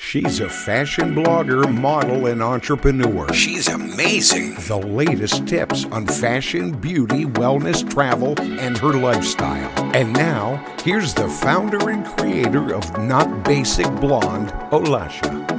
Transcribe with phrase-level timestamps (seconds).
[0.00, 3.30] She's a fashion blogger, model, and entrepreneur.
[3.34, 4.54] She's amazing.
[4.68, 9.70] The latest tips on fashion, beauty, wellness, travel, and her lifestyle.
[9.94, 15.57] And now, here's the founder and creator of Not Basic Blonde, Olasha.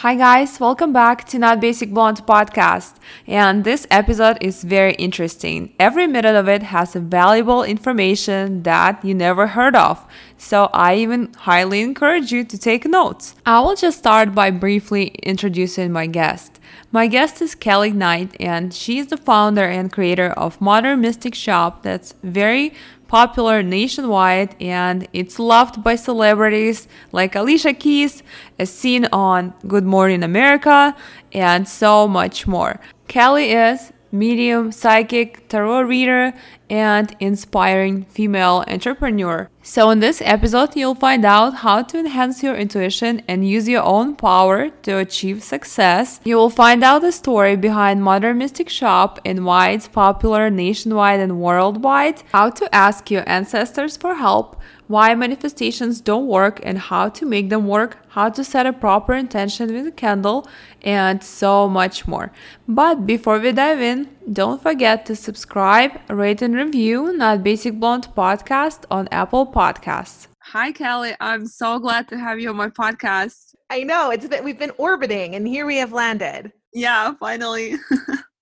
[0.00, 2.94] Hi, guys, welcome back to Not Basic Blonde podcast.
[3.26, 5.74] And this episode is very interesting.
[5.78, 10.02] Every minute of it has valuable information that you never heard of.
[10.38, 13.34] So I even highly encourage you to take notes.
[13.44, 16.58] I will just start by briefly introducing my guest.
[16.90, 21.34] My guest is Kelly Knight, and she is the founder and creator of Modern Mystic
[21.34, 22.72] Shop that's very
[23.10, 28.22] popular nationwide and it's loved by celebrities like Alicia Keys,
[28.56, 30.94] as seen on Good Morning America,
[31.32, 32.78] and so much more.
[33.08, 36.32] Kelly is medium, psychic, tarot reader,
[36.70, 39.50] and inspiring female entrepreneur.
[39.62, 43.82] So, in this episode, you'll find out how to enhance your intuition and use your
[43.82, 46.18] own power to achieve success.
[46.24, 51.20] You will find out the story behind Modern Mystic Shop and why it's popular nationwide
[51.20, 54.58] and worldwide, how to ask your ancestors for help,
[54.90, 59.14] why manifestations don't work and how to make them work, how to set a proper
[59.14, 60.48] intention with a candle,
[60.82, 62.32] and so much more.
[62.66, 68.08] But before we dive in, don't forget to subscribe, rate, and review Not Basic Blonde
[68.16, 70.26] podcast on Apple Podcasts.
[70.42, 71.14] Hi, Kelly.
[71.20, 73.54] I'm so glad to have you on my podcast.
[73.70, 76.50] I know it's been we've been orbiting, and here we have landed.
[76.74, 77.76] Yeah, finally.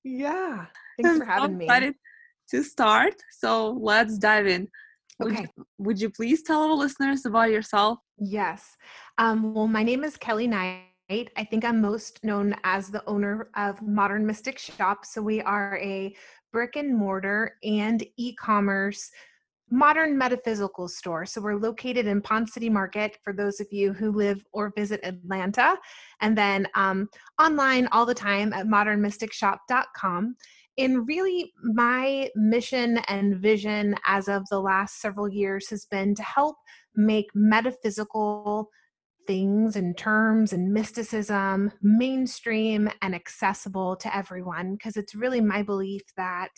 [0.02, 0.64] yeah,
[0.96, 1.64] thanks I'm for having so me.
[1.66, 1.94] excited
[2.52, 3.16] to start.
[3.38, 4.68] So let's dive in.
[5.20, 5.46] Would Okay.
[5.56, 7.98] you, would you please tell our listeners about yourself?
[8.18, 8.76] Yes.
[9.18, 10.84] Um, well, my name is Kelly Knight.
[11.10, 15.04] I think I'm most known as the owner of Modern Mystic Shop.
[15.04, 16.14] So we are a
[16.52, 19.10] brick and mortar and e-commerce
[19.70, 21.26] modern metaphysical store.
[21.26, 25.00] So we're located in Ponce City Market for those of you who live or visit
[25.02, 25.76] Atlanta,
[26.20, 27.08] and then um,
[27.40, 30.36] online all the time at modernmysticshop.com.
[30.78, 36.22] And really, my mission and vision as of the last several years has been to
[36.22, 36.56] help
[36.94, 38.70] make metaphysical
[39.28, 46.00] things and terms and mysticism mainstream and accessible to everyone because it's really my belief
[46.16, 46.48] that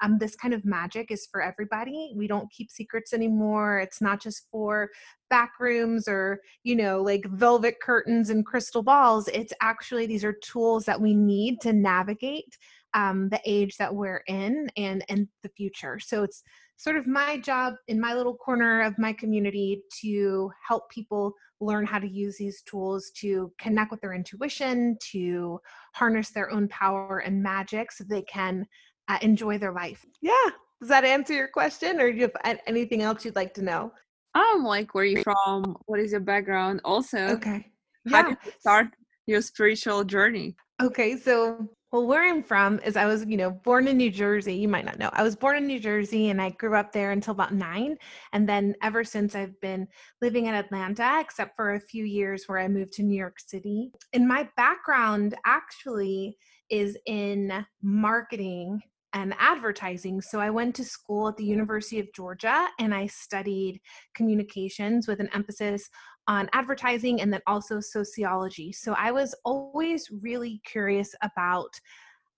[0.00, 2.12] um, this kind of magic is for everybody.
[2.14, 3.80] We don't keep secrets anymore.
[3.80, 4.90] It's not just for
[5.28, 9.26] back rooms or you know like velvet curtains and crystal balls.
[9.28, 12.56] It's actually these are tools that we need to navigate
[12.94, 16.42] um, the age that we're in and and the future so it's
[16.76, 21.84] sort of my job in my little corner of my community to help people learn
[21.84, 25.60] how to use these tools to connect with their intuition, to
[25.94, 28.66] harness their own power and magic so they can
[29.08, 30.06] uh, enjoy their life.
[30.22, 30.32] Yeah.
[30.80, 33.92] Does that answer your question or do you have anything else you'd like to know?
[34.34, 35.76] Um, like where you from?
[35.84, 36.80] What is your background?
[36.82, 37.66] Also, Okay.
[38.08, 38.28] how Yeah.
[38.28, 38.86] did you start
[39.26, 40.56] your spiritual journey?
[40.80, 44.54] Okay, so Well, where I'm from is I was, you know, born in New Jersey.
[44.54, 45.10] You might not know.
[45.12, 47.96] I was born in New Jersey and I grew up there until about nine.
[48.32, 49.88] And then ever since I've been
[50.22, 53.90] living in Atlanta, except for a few years where I moved to New York City.
[54.12, 56.36] And my background actually
[56.70, 58.80] is in marketing
[59.12, 60.20] and advertising.
[60.20, 63.80] So I went to school at the University of Georgia and I studied
[64.14, 65.88] communications with an emphasis
[66.26, 68.72] on advertising and then also sociology.
[68.72, 71.80] So I was always really curious about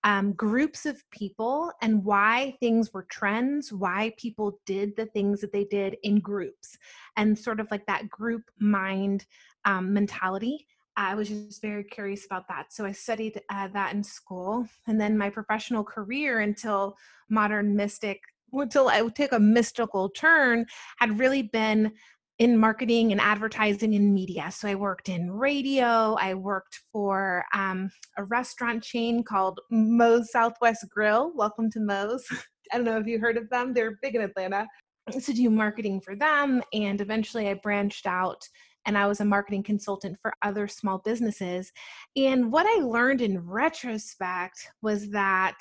[0.03, 5.53] um, groups of people and why things were trends, why people did the things that
[5.53, 6.77] they did in groups,
[7.15, 9.25] and sort of like that group mind
[9.65, 10.67] um, mentality.
[10.95, 12.73] I was just very curious about that.
[12.73, 14.67] So I studied uh, that in school.
[14.87, 16.95] And then my professional career until
[17.29, 18.21] modern mystic,
[18.51, 20.65] until I would take a mystical turn,
[20.97, 21.93] had really been
[22.39, 24.49] in marketing and advertising and media.
[24.51, 26.15] So I worked in radio.
[26.19, 31.31] I worked for um, a restaurant chain called Moe's Southwest Grill.
[31.35, 32.25] Welcome to Moe's.
[32.71, 33.73] I don't know if you heard of them.
[33.73, 34.67] They're big in Atlanta.
[35.19, 36.63] So do marketing for them.
[36.73, 38.41] And eventually I branched out
[38.85, 41.71] and I was a marketing consultant for other small businesses.
[42.15, 45.55] And what I learned in retrospect was that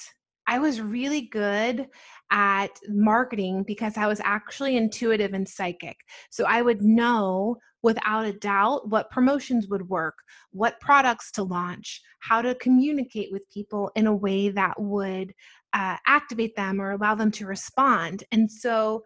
[0.52, 1.87] I was really good
[2.31, 5.96] at marketing because I was actually intuitive and psychic.
[6.28, 10.14] So I would know without a doubt what promotions would work,
[10.50, 15.32] what products to launch, how to communicate with people in a way that would
[15.72, 18.22] uh, activate them or allow them to respond.
[18.31, 19.04] And so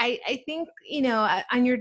[0.00, 1.78] I, I think you know uh, on your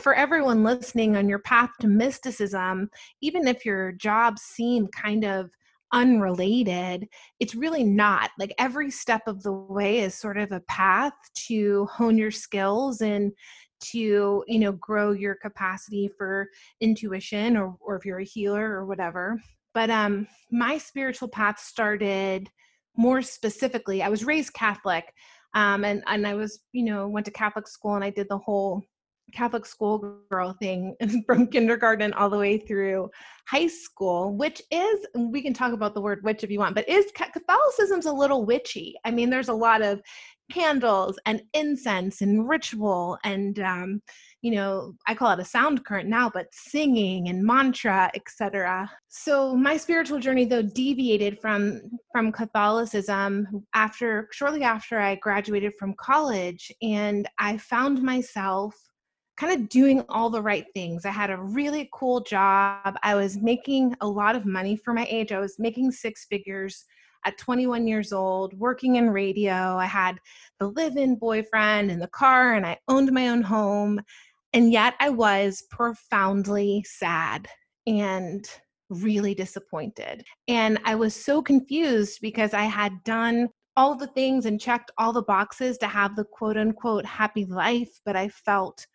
[0.00, 2.88] for everyone listening on your path to mysticism
[3.20, 5.50] even if your jobs seem kind of
[5.92, 7.08] unrelated
[7.40, 11.86] it's really not like every step of the way is sort of a path to
[11.86, 13.32] hone your skills and
[13.80, 16.48] to you know grow your capacity for
[16.80, 19.40] intuition or or if you're a healer or whatever.
[19.72, 22.50] But um my spiritual path started
[22.96, 25.14] more specifically i was raised catholic
[25.54, 28.38] um, and and I was you know went to Catholic school and I did the
[28.38, 28.82] whole
[29.32, 30.96] Catholic school girl thing
[31.26, 33.10] from kindergarten all the way through
[33.46, 36.88] high school, which is we can talk about the word witch if you want, but
[36.88, 38.94] is Catholicism's a little witchy.
[39.04, 40.00] I mean, there's a lot of
[40.50, 44.02] candles and incense and ritual and um,
[44.40, 49.54] you know i call it a sound current now but singing and mantra etc so
[49.54, 51.80] my spiritual journey though deviated from
[52.12, 58.74] from catholicism after shortly after i graduated from college and i found myself
[59.38, 63.36] kind of doing all the right things i had a really cool job i was
[63.38, 66.84] making a lot of money for my age i was making six figures
[67.24, 69.76] at 21 years old, working in radio.
[69.76, 70.18] I had
[70.58, 74.00] the live in boyfriend and the car, and I owned my own home.
[74.52, 77.48] And yet I was profoundly sad
[77.86, 78.48] and
[78.88, 80.24] really disappointed.
[80.48, 85.12] And I was so confused because I had done all the things and checked all
[85.12, 88.86] the boxes to have the quote unquote happy life, but I felt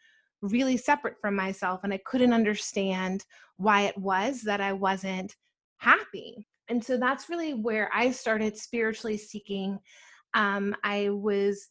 [0.44, 3.26] really separate from myself and I couldn't understand
[3.58, 5.36] why it was that I wasn't
[5.78, 6.46] happy.
[6.70, 9.80] And so that's really where I started spiritually seeking.
[10.34, 11.68] Um, I was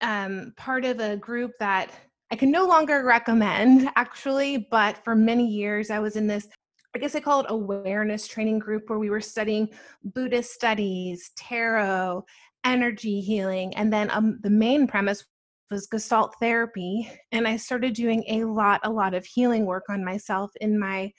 [0.00, 1.90] um, part of a group that
[2.30, 6.48] I can no longer recommend actually, but for many years I was in this
[6.94, 9.68] I guess I call it awareness training group where we were studying
[10.04, 12.24] Buddhist studies, tarot,
[12.64, 15.24] energy healing, and then um, the main premise
[15.70, 17.10] was Gestalt therapy.
[17.32, 21.12] And I started doing a lot, a lot of healing work on myself in my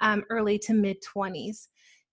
[0.00, 1.68] um, early to mid 20s.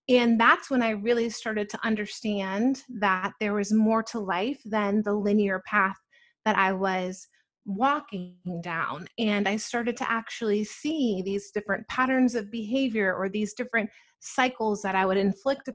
[0.08, 5.02] And that's when I really started to understand that there was more to life than
[5.02, 5.96] the linear path
[6.44, 7.26] that I was
[7.66, 13.54] walking down and i started to actually see these different patterns of behavior or these
[13.54, 13.88] different
[14.20, 15.70] cycles that i would inflict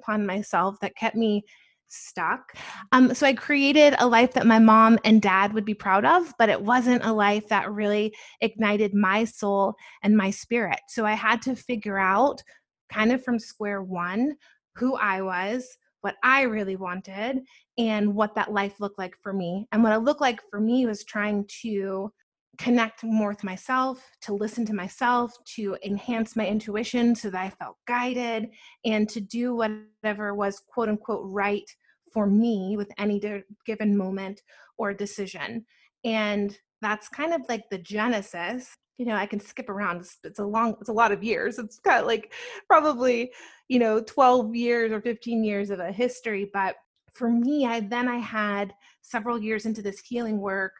[0.00, 1.42] upon myself that kept me
[1.88, 2.56] stuck
[2.92, 6.32] um, so i created a life that my mom and dad would be proud of
[6.38, 11.12] but it wasn't a life that really ignited my soul and my spirit so i
[11.12, 12.42] had to figure out
[12.90, 14.34] kind of from square one
[14.74, 17.40] who i was what I really wanted
[17.78, 19.66] and what that life looked like for me.
[19.72, 22.12] And what it looked like for me was trying to
[22.58, 27.50] connect more with myself, to listen to myself, to enhance my intuition so that I
[27.50, 28.50] felt guided,
[28.84, 31.68] and to do whatever was quote unquote right
[32.12, 33.20] for me with any
[33.66, 34.42] given moment
[34.78, 35.64] or decision.
[36.04, 38.76] And that's kind of like the genesis.
[38.98, 40.02] You know i can skip around.
[40.02, 41.58] It's, it's, a long it's a lot of years.
[41.58, 42.32] It's of like
[42.68, 43.32] probably
[43.68, 46.48] you know 12 years or 15 years of a history.
[46.52, 46.76] But
[47.14, 50.72] for me i then i had several years into this healing work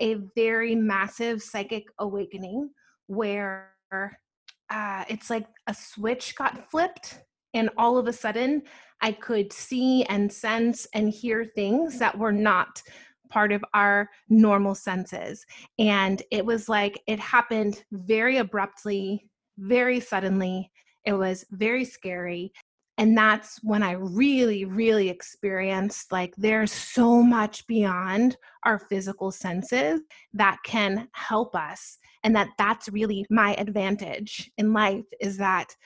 [0.00, 2.70] a very massive psychic awakening
[3.06, 3.70] where
[4.70, 7.20] uh, it's like a switch got flipped
[7.56, 8.62] And all of a sudden,
[9.00, 12.82] I could see and sense and hear things that were not
[13.30, 15.44] part of our normal senses.
[15.78, 20.70] And it was like it happened very abruptly, very suddenly.
[21.06, 22.52] It was very scary.
[22.98, 30.00] And that's when I really, really experienced like there's so much beyond our physical senses
[30.32, 31.98] that can help us.
[32.24, 35.76] And that that's really my advantage in life is that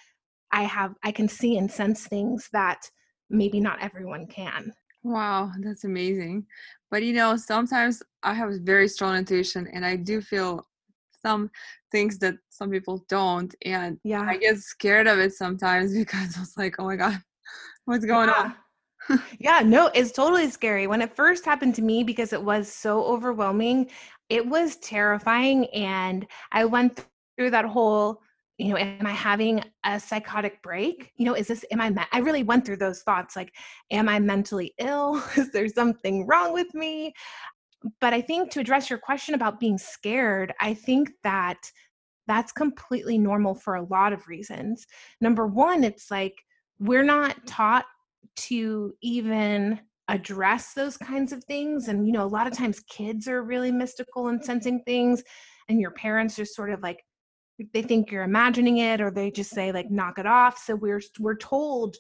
[0.52, 2.88] I have, I can see and sense things that
[3.28, 4.72] maybe not everyone can.
[5.02, 6.46] Wow, that's amazing.
[6.90, 10.66] But you know, sometimes I have a very strong intuition and I do feel
[11.24, 11.50] some
[11.92, 13.54] things that some people don't.
[13.64, 14.22] And Yeah.
[14.22, 17.18] I get scared of it sometimes because I was like, oh my God,
[17.84, 18.54] what's going on?
[19.38, 20.86] yeah, no, it's totally scary.
[20.86, 23.90] When it first happened to me, because it was so overwhelming,
[24.28, 25.66] it was terrifying.
[25.66, 27.04] And I went
[27.36, 28.20] through that whole,
[28.58, 31.12] you know, am I having a psychotic break?
[31.16, 33.52] You know, is this, am I, me- I really went through those thoughts like,
[33.90, 35.22] am I mentally ill?
[35.36, 37.14] is there something wrong with me?
[38.00, 41.58] But I think to address your question about being scared, I think that
[42.26, 44.86] that's completely normal for a lot of reasons.
[45.20, 46.34] Number one, it's like
[46.78, 47.86] we're not taught
[48.36, 51.88] to even address those kinds of things.
[51.88, 55.22] And, you know, a lot of times kids are really mystical and sensing things,
[55.68, 57.04] and your parents just sort of like,
[57.74, 61.02] they think you're imagining it or they just say like knock it off so we're
[61.18, 61.94] we're told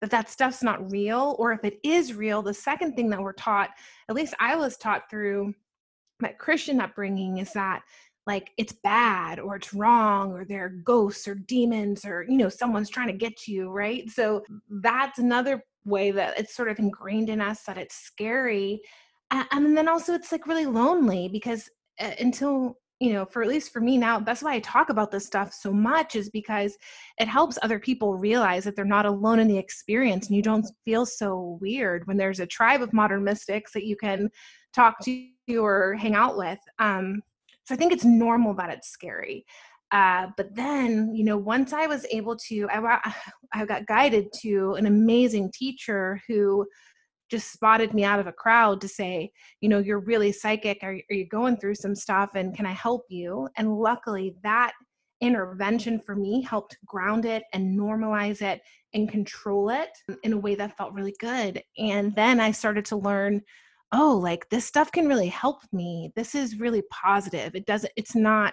[0.00, 3.32] that that stuff's not real or if it is real the second thing that we're
[3.32, 3.70] taught
[4.08, 5.52] at least i was taught through
[6.20, 7.82] my christian upbringing is that
[8.28, 12.90] like it's bad or it's wrong or they're ghosts or demons or you know someone's
[12.90, 14.08] trying to get you right?
[14.10, 18.82] So that's another way that it's sort of ingrained in us that it's scary
[19.30, 23.72] and then also it's like really lonely because uh, until you know for at least
[23.72, 26.76] for me now that's why i talk about this stuff so much is because
[27.18, 30.66] it helps other people realize that they're not alone in the experience and you don't
[30.84, 34.28] feel so weird when there's a tribe of modern mystics that you can
[34.74, 37.22] talk to or hang out with um,
[37.64, 39.44] so i think it's normal that it's scary
[39.90, 43.12] uh, but then you know once i was able to I,
[43.52, 46.66] I got guided to an amazing teacher who
[47.30, 49.30] just spotted me out of a crowd to say,
[49.60, 50.78] you know, you're really psychic.
[50.82, 53.48] Are, are you going through some stuff and can I help you?
[53.56, 54.72] And luckily, that
[55.20, 58.60] intervention for me helped ground it and normalize it
[58.94, 59.90] and control it
[60.22, 61.62] in a way that felt really good.
[61.76, 63.42] And then I started to learn
[63.92, 66.12] oh, like this stuff can really help me.
[66.14, 67.54] This is really positive.
[67.54, 68.52] It doesn't, it's not,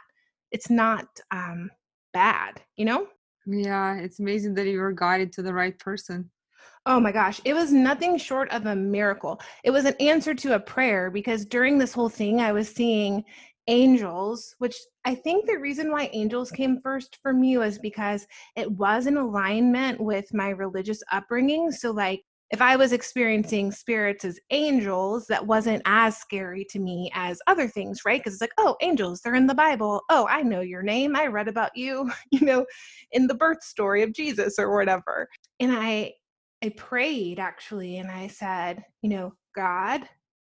[0.52, 1.70] it's not um,
[2.14, 3.08] bad, you know?
[3.46, 6.32] Yeah, it's amazing that you were guided to the right person.
[6.86, 9.40] Oh my gosh, it was nothing short of a miracle.
[9.64, 13.24] It was an answer to a prayer because during this whole thing, I was seeing
[13.68, 18.70] angels, which I think the reason why angels came first for me was because it
[18.72, 21.72] was in alignment with my religious upbringing.
[21.72, 27.12] So, like, if I was experiencing spirits as angels, that wasn't as scary to me
[27.16, 28.20] as other things, right?
[28.20, 30.04] Because it's like, oh, angels, they're in the Bible.
[30.10, 31.16] Oh, I know your name.
[31.16, 32.66] I read about you, you know,
[33.12, 35.28] in the birth story of Jesus or whatever.
[35.60, 36.14] And I,
[36.66, 40.02] I prayed actually, and I said, you know, God,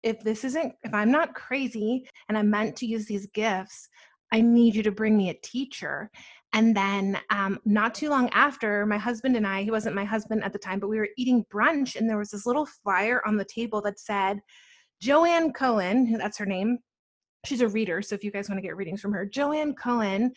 [0.03, 3.89] if this isn't, if I'm not crazy and I'm meant to use these gifts,
[4.33, 6.11] I need you to bring me a teacher.
[6.53, 10.43] And then, um, not too long after, my husband and I, he wasn't my husband
[10.43, 13.37] at the time, but we were eating brunch, and there was this little flyer on
[13.37, 14.41] the table that said,
[15.01, 16.79] Joanne Cohen, that's her name.
[17.45, 18.03] She's a reader.
[18.03, 20.33] So if you guys want to get readings from her, Joanne Cohen,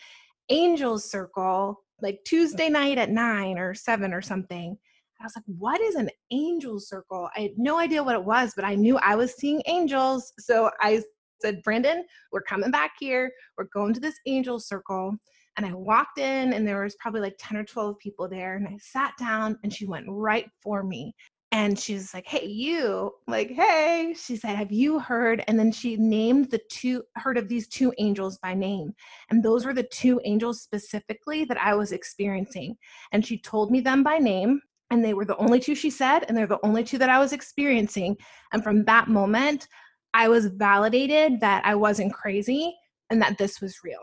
[0.50, 4.78] Angels Circle, like Tuesday night at nine or seven or something.
[5.20, 7.28] I was like, what is an angel circle?
[7.36, 10.32] I had no idea what it was, but I knew I was seeing angels.
[10.38, 11.02] So I
[11.40, 13.30] said, Brandon, we're coming back here.
[13.56, 15.16] We're going to this angel circle.
[15.56, 18.56] And I walked in, and there was probably like 10 or 12 people there.
[18.56, 21.14] And I sat down, and she went right for me.
[21.52, 24.12] And she's like, Hey, you, I'm like, hey.
[24.18, 25.44] She said, Have you heard?
[25.46, 28.92] And then she named the two, heard of these two angels by name.
[29.30, 32.76] And those were the two angels specifically that I was experiencing.
[33.12, 36.24] And she told me them by name and they were the only two she said
[36.28, 38.16] and they're the only two that i was experiencing
[38.52, 39.68] and from that moment
[40.14, 42.74] i was validated that i wasn't crazy
[43.10, 44.00] and that this was real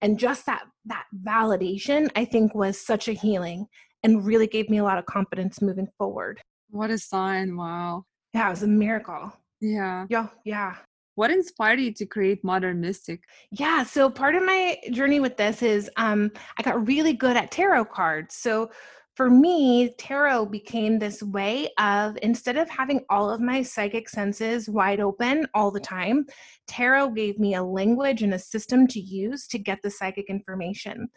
[0.00, 3.66] and just that that validation i think was such a healing
[4.02, 7.56] and really gave me a lot of confidence moving forward What a sign.
[7.56, 8.04] Wow.
[8.34, 10.06] yeah it was a miracle Yeah.
[10.08, 10.74] yeah yeah
[11.14, 13.20] What inspired you to create Modern Mystic?
[13.50, 17.50] Yeah, so part of my journey with this is um, I got really good at
[17.50, 18.34] tarot cards.
[18.34, 18.70] So
[19.14, 24.70] for me, tarot became this way of instead of having all of my psychic senses
[24.70, 26.24] wide open all the time,
[26.66, 31.08] tarot gave me a language and a system to use to get the psychic information.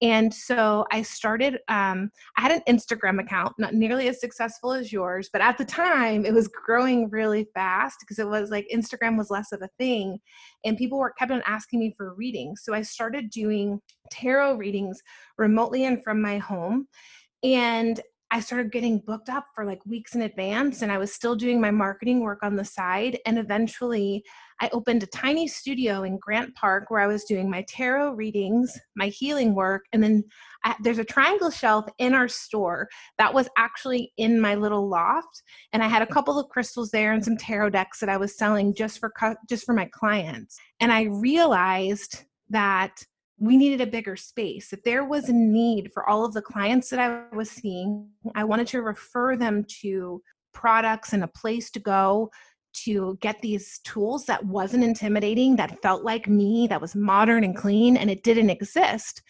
[0.00, 4.92] And so I started, um, I had an Instagram account, not nearly as successful as
[4.92, 9.18] yours, but at the time it was growing really fast because it was like Instagram
[9.18, 10.20] was less of a thing.
[10.64, 12.62] And people were kept on asking me for readings.
[12.64, 13.80] So I started doing
[14.12, 15.02] tarot readings
[15.36, 16.86] remotely and from my home
[17.42, 18.00] and
[18.32, 21.60] I started getting booked up for like weeks in advance, and I was still doing
[21.60, 23.18] my marketing work on the side.
[23.26, 24.22] And eventually,
[24.60, 28.78] I opened a tiny studio in Grant Park where I was doing my tarot readings,
[28.94, 30.22] my healing work, and then
[30.64, 35.42] I, there's a triangle shelf in our store that was actually in my little loft,
[35.72, 38.38] and I had a couple of crystals there and some tarot decks that I was
[38.38, 39.12] selling just for
[39.48, 40.56] just for my clients.
[40.78, 43.02] And I realized that
[43.40, 44.72] we needed a bigger space.
[44.72, 48.44] If there was a need for all of the clients that I was seeing, I
[48.44, 52.30] wanted to refer them to products and a place to go
[52.72, 57.56] to get these tools that wasn't intimidating, that felt like me, that was modern and
[57.56, 59.22] clean, and it didn't exist.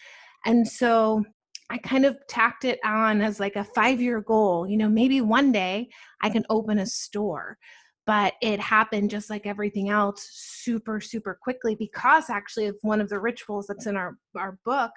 [0.45, 1.23] And so
[1.69, 4.67] I kind of tacked it on as like a five year goal.
[4.67, 5.89] You know, maybe one day
[6.21, 7.57] I can open a store
[8.05, 13.09] but it happened just like everything else super super quickly because actually of one of
[13.09, 14.91] the rituals that's in our our book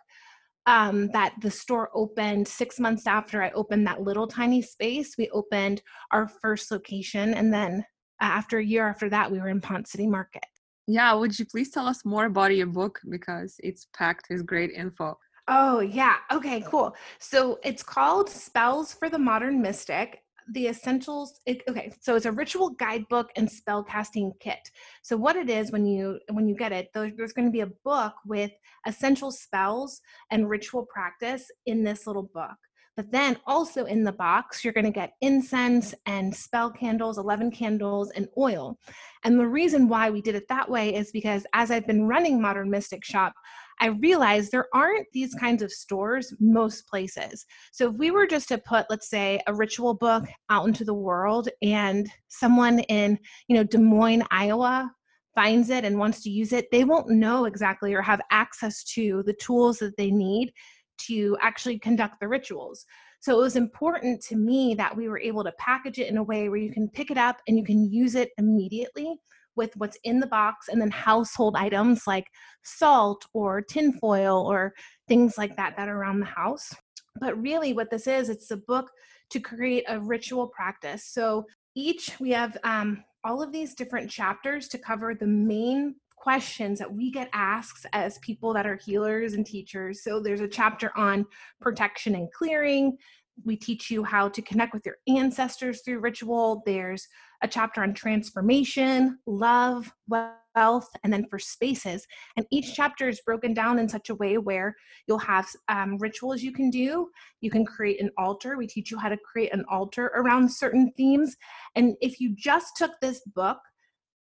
[0.67, 5.15] um, that the store opened six months after I opened that little tiny space.
[5.19, 7.85] We opened our first location, and then
[8.21, 10.45] after a year after that, we were in Ponce City Market.
[10.87, 14.71] Yeah, would you please tell us more about your book because it's packed with great
[14.71, 15.19] info.
[15.49, 16.17] Oh, yeah.
[16.33, 16.95] Okay, cool.
[17.19, 22.33] So it's called Spells for the Modern Mystic the essentials it, okay so it's a
[22.33, 24.71] ritual guidebook and spell casting kit
[25.03, 27.61] so what it is when you when you get it there's, there's going to be
[27.61, 28.51] a book with
[28.87, 32.57] essential spells and ritual practice in this little book
[32.97, 37.51] but then also in the box, you're going to get incense and spell candles, 11
[37.51, 38.79] candles, and oil.
[39.25, 42.41] And the reason why we did it that way is because as I've been running
[42.41, 43.35] Modern Mystic Shop,
[43.81, 47.45] I realized there aren't these kinds of stores most places.
[47.73, 50.95] So if we were just to put, let's say, a ritual book out into the
[50.95, 54.91] world and someone in, you know, Des Moines, Iowa
[55.35, 59.23] finds it and wants to use it, they won't know exactly or have access to
[59.27, 60.53] the tools that they need
[60.97, 62.87] to actually conduct the rituals.
[63.21, 66.23] So it was important to me that we were able to package it in a
[66.23, 69.17] way where you can pick it up and you can use it immediately
[69.57, 72.27] with what's in the box and then household items like
[72.63, 74.75] salt or tinfoil or
[75.09, 76.73] things like that that are around the house.
[77.21, 78.91] But really, what this is, it's a book
[79.31, 81.05] to create a ritual practice.
[81.05, 86.79] So each, we have um, all of these different chapters to cover the main questions
[86.79, 90.03] that we get asked as people that are healers and teachers.
[90.03, 91.27] So there's a chapter on
[91.61, 92.97] protection and clearing.
[93.45, 96.63] We teach you how to connect with your ancestors through ritual.
[96.65, 97.07] There's
[97.45, 102.07] a chapter on transformation, love, wealth, and then for spaces.
[102.37, 104.75] And each chapter is broken down in such a way where
[105.07, 107.11] you'll have um, rituals you can do.
[107.43, 108.57] You can create an altar.
[108.57, 111.37] We teach you how to create an altar around certain themes.
[111.75, 113.59] And if you just took this book,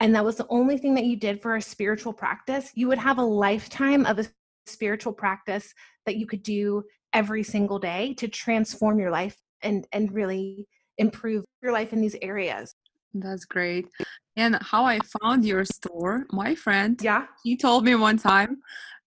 [0.00, 2.98] and that was the only thing that you did for a spiritual practice, you would
[2.98, 4.26] have a lifetime of a
[4.66, 5.72] spiritual practice
[6.04, 6.82] that you could do
[7.14, 10.66] every single day to transform your life and and really
[10.98, 12.74] improve your life in these areas.
[13.14, 13.88] That's great.
[14.36, 18.58] And how I found your store, my friend, yeah, he told me one time,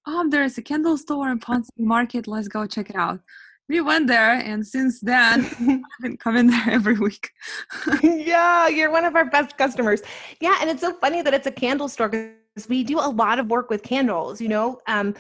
[0.06, 2.28] "Oh, there's a candle store in Ponce Market.
[2.28, 3.20] Let's go check it out."
[3.70, 7.32] We went there, and since then, I've been coming there every week.
[8.02, 10.02] yeah, you're one of our best customers.
[10.40, 12.32] Yeah, and it's so funny that it's a candle store because
[12.68, 14.42] we do a lot of work with candles.
[14.42, 15.14] You know, um,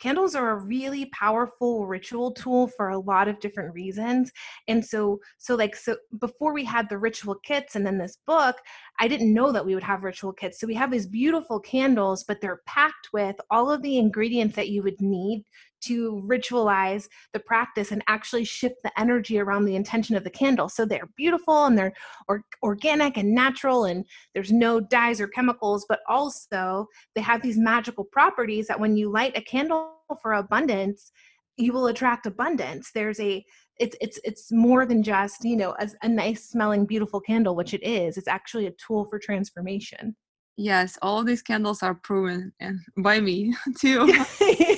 [0.00, 4.32] candles are a really powerful ritual tool for a lot of different reasons
[4.68, 8.56] and so so like so before we had the ritual kits and then this book
[8.98, 12.24] i didn't know that we would have ritual kits so we have these beautiful candles
[12.24, 15.44] but they're packed with all of the ingredients that you would need
[15.86, 20.68] to ritualize the practice and actually shift the energy around the intention of the candle.
[20.68, 21.92] So they're beautiful and they're
[22.28, 27.58] or, organic and natural, and there's no dyes or chemicals, but also they have these
[27.58, 31.12] magical properties that when you light a candle for abundance,
[31.56, 32.90] you will attract abundance.
[32.92, 33.44] There's a
[33.78, 37.74] it's it's it's more than just you know a, a nice smelling beautiful candle, which
[37.74, 38.16] it is.
[38.16, 40.16] It's actually a tool for transformation.
[40.56, 44.06] Yes, all of these candles are proven and by me too.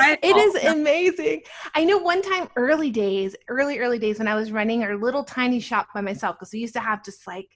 [0.00, 1.42] it is oh, amazing.
[1.74, 5.24] I know one time early days, early early days when I was running our little
[5.24, 7.48] tiny shop by myself because we used to have just like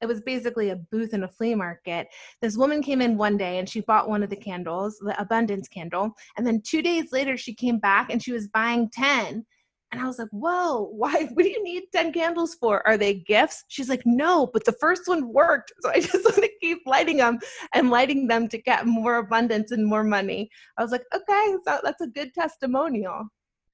[0.00, 2.06] it was basically a booth in a flea market.
[2.40, 5.66] This woman came in one day and she bought one of the candles, the abundance
[5.66, 9.44] candle, and then 2 days later she came back and she was buying 10
[9.90, 11.24] And I was like, whoa, why?
[11.32, 12.86] What do you need 10 candles for?
[12.86, 13.64] Are they gifts?
[13.68, 15.72] She's like, no, but the first one worked.
[15.82, 17.38] So I just want to keep lighting them
[17.74, 20.50] and lighting them to get more abundance and more money.
[20.76, 23.28] I was like, okay, so that's a good testimonial.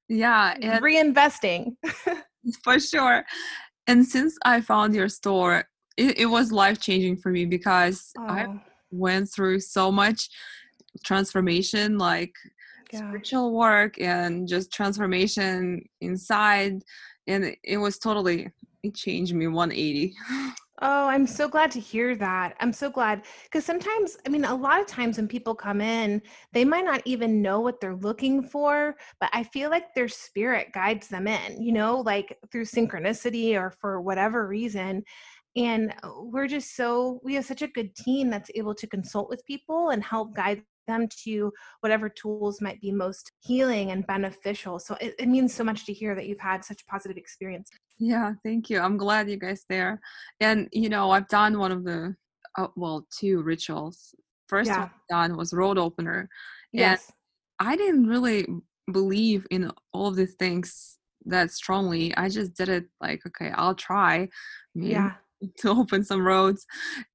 [0.08, 0.80] Yeah.
[0.80, 1.76] Reinvesting.
[2.62, 3.24] for sure.
[3.86, 5.64] And since I found your store,
[5.96, 10.28] it, it was life changing for me because I Oh, went through so much
[11.04, 12.34] transformation, like
[12.92, 13.00] yeah.
[13.00, 16.82] spiritual work and just transformation inside.
[17.26, 18.50] And it- was totally,
[18.82, 20.14] it changed me 180.
[20.82, 22.56] Oh, I'm so glad to hear that.
[22.58, 26.20] I'm so glad because sometimes, I mean, a lot of times when people come in,
[26.52, 30.72] they might not even know what they're looking for, but I feel like their spirit
[30.72, 35.04] guides them in, you know, like through synchronicity or for whatever reason.
[35.56, 39.46] And we're just so, we have such a good team that's able to consult with
[39.46, 44.78] people and help guide them to whatever tools might be most healing and beneficial.
[44.78, 47.70] So it, it means so much to hear that you've had such a positive experience.
[47.98, 48.80] Yeah, thank you.
[48.80, 50.00] I'm glad you guys there.
[50.40, 52.14] And you know, I've done one of the
[52.56, 54.14] uh, well, two rituals.
[54.48, 54.80] First Yeah.
[54.80, 56.28] one I've done was road opener.
[56.72, 57.12] And Yes.
[57.60, 58.46] I didn't really
[58.92, 62.14] believe in all of these things that strongly.
[62.16, 64.28] I just did it like, okay, I'll try.
[64.74, 65.12] maybe Yeah.
[65.58, 66.66] To open some roads.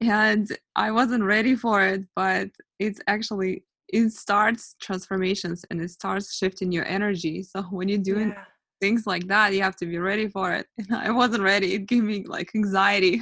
[0.02, 6.36] And I wasn't ready for it, but it's actually it starts transformations and it starts
[6.36, 7.44] shifting your energy.
[7.44, 8.44] So when you're doing Yeah.
[8.82, 11.86] things like that you have to be ready for it and i wasn't ready it
[11.86, 13.20] gave me like anxiety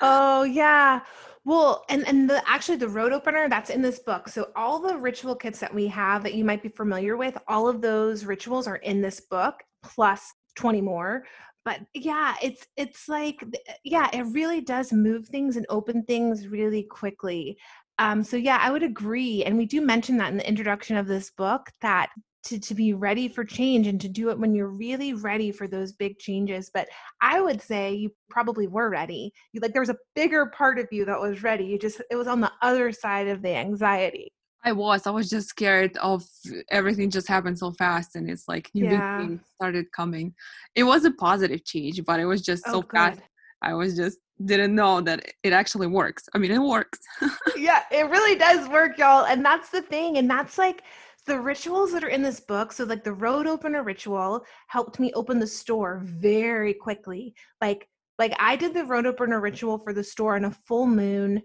[0.00, 1.00] Oh yeah.
[1.44, 4.28] Well, and and the actually the road opener that's in this book.
[4.28, 7.68] So all the ritual kits that we have that you might be familiar with, all
[7.68, 11.24] of those rituals are in this book plus 20 more.
[11.66, 13.44] But yeah, it's it's like
[13.84, 17.58] yeah, it really does move things and open things really quickly.
[17.98, 21.08] Um so yeah, I would agree and we do mention that in the introduction of
[21.08, 22.10] this book that
[22.44, 25.66] to, to be ready for change and to do it when you're really ready for
[25.66, 26.70] those big changes.
[26.72, 26.88] But
[27.20, 29.32] I would say you probably were ready.
[29.52, 31.64] You like there was a bigger part of you that was ready.
[31.64, 34.32] You just it was on the other side of the anxiety.
[34.66, 36.22] I was i was just scared of
[36.70, 39.18] everything just happened so fast and it's like new Yeah.
[39.18, 40.34] things started coming
[40.74, 43.20] it was a positive change but it was just oh, so oh, fast
[43.62, 46.98] i was just didn't know that it actually works i mean it works
[47.56, 49.26] yeah, it really does work, y'all.
[49.26, 50.18] And that's the thing.
[50.18, 50.82] And that's like
[51.26, 52.72] the rituals that are in this book.
[52.72, 57.34] So, like the road opener ritual helped me open the store very quickly.
[57.60, 61.42] Like, like I did the road opener ritual for the store on a full moon.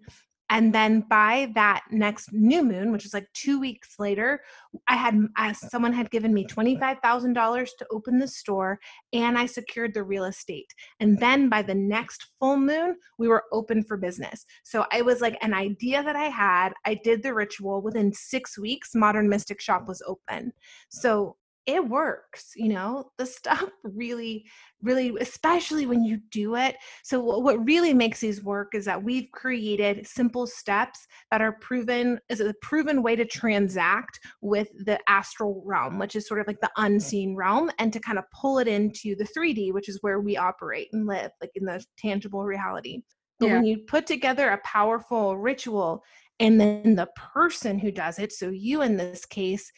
[0.51, 4.41] And then by that next new moon, which is like two weeks later,
[4.87, 5.17] I had
[5.55, 8.77] someone had given me twenty five thousand dollars to open the store,
[9.13, 10.71] and I secured the real estate.
[10.99, 14.45] And then by the next full moon, we were open for business.
[14.63, 16.73] So I was like an idea that I had.
[16.85, 18.93] I did the ritual within six weeks.
[18.93, 20.51] Modern Mystic Shop was open.
[20.89, 21.37] So
[21.67, 24.45] it works, you know, the stuff really,
[24.81, 26.75] really, especially when you do it.
[27.03, 32.19] So, what really makes these work is that we've created simple steps that are proven
[32.29, 36.59] is a proven way to transact with the astral realm, which is sort of like
[36.61, 36.93] the mm-hmm.
[36.93, 40.37] unseen realm, and to kind of pull it into the 3D, which is where we
[40.37, 43.01] operate and live, like in the tangible reality.
[43.39, 43.53] But Yeah.
[43.53, 46.03] when you put together a powerful ritual,
[46.39, 49.71] and then the person who does it, so you in this case,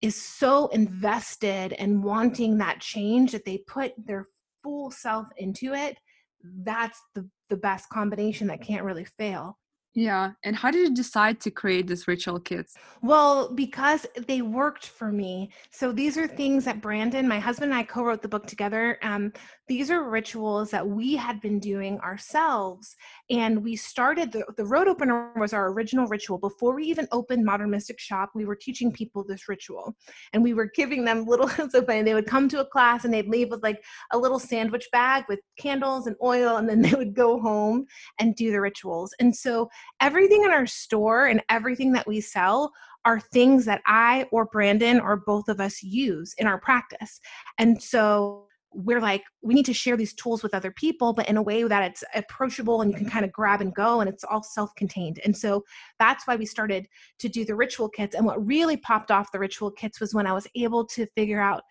[0.00, 4.28] is so invested and wanting that change that they put their
[4.62, 5.96] full self into it,
[6.62, 9.58] that's the, the best combination that can't really fail.
[9.94, 14.86] yeah and how did you decide to create this ritual kits Well, because they worked
[14.98, 15.50] for me.
[15.70, 18.98] So these are things that Brandon, my husband, and I co wrote the book together.
[19.02, 19.32] Um,
[19.68, 22.96] these are rituals that we had been doing ourselves.
[23.28, 26.38] And we started the, the road opener was our original ritual.
[26.38, 29.94] Before we even opened Modern Mystic Shop, we were teaching people this ritual.
[30.32, 32.02] And we were giving them little, so funny.
[32.02, 35.24] They would come to a class and they'd leave with like a little sandwich bag
[35.28, 36.56] with candles and oil.
[36.56, 37.84] And then they would go home
[38.18, 39.14] and do the rituals.
[39.20, 39.68] And so
[40.00, 42.72] everything in our store and everything that we sell
[43.04, 47.20] are things that I or Brandon or both of us use in our practice.
[47.58, 51.36] And so we're like, we need to share these tools with other people, but in
[51.36, 54.24] a way that it's approachable and you can kind of grab and go and it's
[54.24, 55.20] all self contained.
[55.24, 55.64] And so
[55.98, 56.86] that's why we started
[57.18, 58.14] to do the ritual kits.
[58.14, 61.40] And what really popped off the ritual kits was when I was able to figure
[61.40, 61.62] out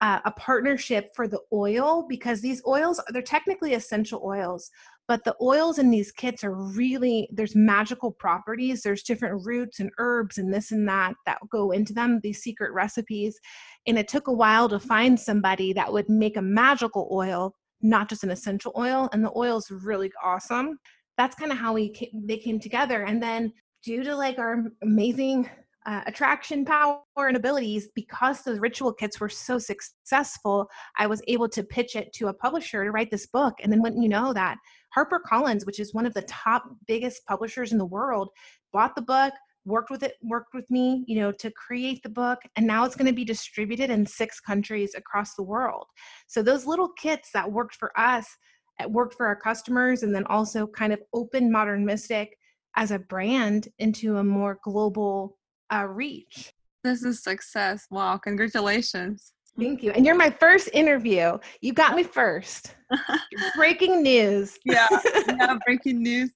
[0.00, 4.70] uh, a partnership for the oil because these oils are they're technically essential oils
[5.08, 8.82] but the oils in these kits are really there's magical properties.
[8.82, 12.72] There's different roots and herbs and this and that that go into them these secret
[12.72, 13.38] recipes
[13.86, 18.08] and it took a while to find somebody that would make a magical oil not
[18.08, 20.78] just an essential oil and the oil is really awesome.
[21.16, 24.64] That's kind of how we came, they came together and then due to like our
[24.82, 25.48] amazing
[25.86, 31.48] uh, attraction power and abilities because the ritual kits were so successful i was able
[31.48, 34.32] to pitch it to a publisher to write this book and then when you know
[34.32, 34.58] that
[34.96, 38.28] harpercollins which is one of the top biggest publishers in the world
[38.72, 39.32] bought the book
[39.64, 42.96] worked with it worked with me you know to create the book and now it's
[42.96, 45.86] going to be distributed in six countries across the world
[46.26, 48.36] so those little kits that worked for us
[48.80, 52.36] it worked for our customers and then also kind of opened modern mystic
[52.76, 55.38] as a brand into a more global
[55.72, 56.52] uh, reach.
[56.84, 57.86] This is success.
[57.90, 59.32] Wow, congratulations.
[59.58, 59.90] Thank you.
[59.92, 61.38] And you're my first interview.
[61.60, 62.74] You got me first.
[63.56, 64.58] breaking news.
[64.64, 64.86] yeah,
[65.28, 66.30] yeah, breaking news.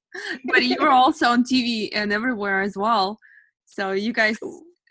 [0.47, 3.19] But you were also on TV and everywhere as well.
[3.67, 4.39] So you guys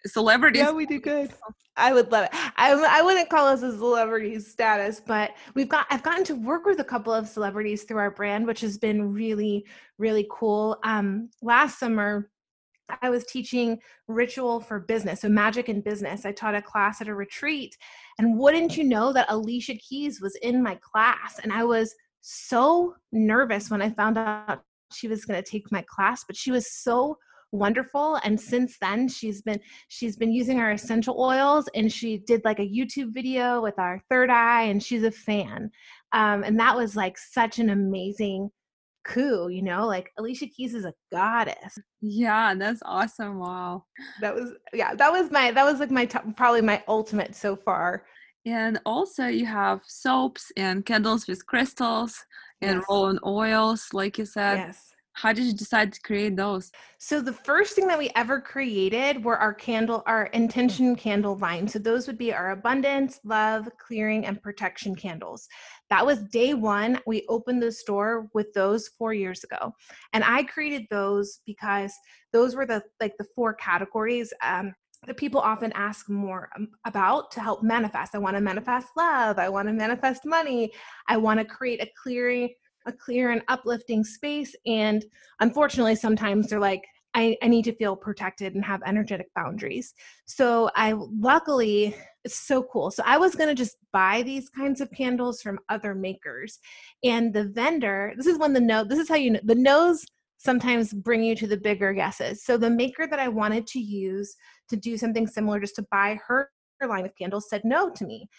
[0.05, 0.61] celebrities.
[0.61, 1.31] Yeah, we do good.
[1.77, 2.31] I would love it.
[2.33, 6.65] I, I wouldn't call us a celebrity status, but we've got I've gotten to work
[6.65, 9.65] with a couple of celebrities through our brand, which has been really
[9.97, 10.77] really cool.
[10.83, 12.29] Um, last summer,
[13.01, 16.25] I was teaching ritual for business, so magic in business.
[16.25, 17.75] I taught a class at a retreat,
[18.17, 22.95] and wouldn't you know that Alicia Keys was in my class, and I was so
[23.11, 26.71] nervous when I found out she was going to take my class, but she was
[26.71, 27.17] so
[27.51, 32.41] wonderful and since then she's been she's been using our essential oils and she did
[32.45, 35.69] like a youtube video with our third eye and she's a fan
[36.11, 38.51] um, and that was like such an amazing
[39.09, 43.83] coup you know like alicia keys is a goddess yeah that's awesome wow
[44.21, 47.55] that was yeah that was my that was like my top, probably my ultimate so
[47.55, 48.05] far
[48.45, 52.23] and also you have soaps and candles with crystals
[52.61, 52.85] and yes.
[52.87, 56.71] roll-on oils like you said yes how did you decide to create those?
[56.97, 61.67] So the first thing that we ever created were our candle, our intention candle line.
[61.67, 65.49] So those would be our abundance, love, clearing, and protection candles.
[65.89, 66.99] That was day one.
[67.05, 69.73] We opened the store with those four years ago,
[70.13, 71.93] and I created those because
[72.31, 74.33] those were the like the four categories.
[74.43, 74.73] Um,
[75.07, 76.49] that people often ask more
[76.85, 78.15] about to help manifest.
[78.15, 79.39] I want to manifest love.
[79.39, 80.73] I want to manifest money.
[81.07, 82.49] I want to create a clear,
[82.85, 84.53] a clear and uplifting space.
[84.65, 85.05] And
[85.39, 86.83] unfortunately, sometimes they're like,
[87.19, 89.93] I, I need to feel protected and have energetic boundaries.
[90.25, 92.91] So I luckily it's so cool.
[92.91, 96.59] So I was gonna just buy these kinds of candles from other makers.
[97.03, 100.05] And the vendor, this is when the no, this is how you know the no's
[100.37, 102.45] sometimes bring you to the bigger guesses.
[102.45, 104.33] So the maker that I wanted to use
[104.69, 106.49] to do something similar just to buy her
[106.87, 108.29] line of candles said no to me.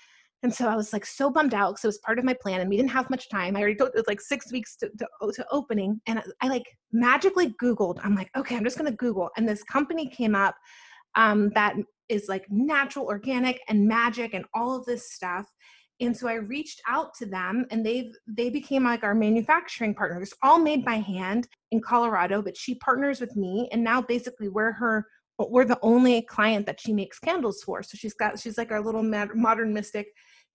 [0.43, 2.61] And so I was like so bummed out because it was part of my plan
[2.61, 3.57] and we didn't have much time.
[3.57, 6.01] I already told it was like six weeks to, to, to opening.
[6.07, 9.31] And I, I, like magically Googled, I'm like, okay, I'm just going to Google.
[9.37, 10.57] And this company came up
[11.15, 11.77] um, that
[12.09, 15.47] is like natural, organic, and magic and all of this stuff.
[16.01, 20.33] And so I reached out to them and they've they became like our manufacturing partners,
[20.43, 23.69] all made by hand in Colorado, but she partners with me.
[23.71, 25.07] And now basically we're her
[25.39, 27.83] we're the only client that she makes candles for.
[27.83, 30.09] So she's got she's like our little modern mystic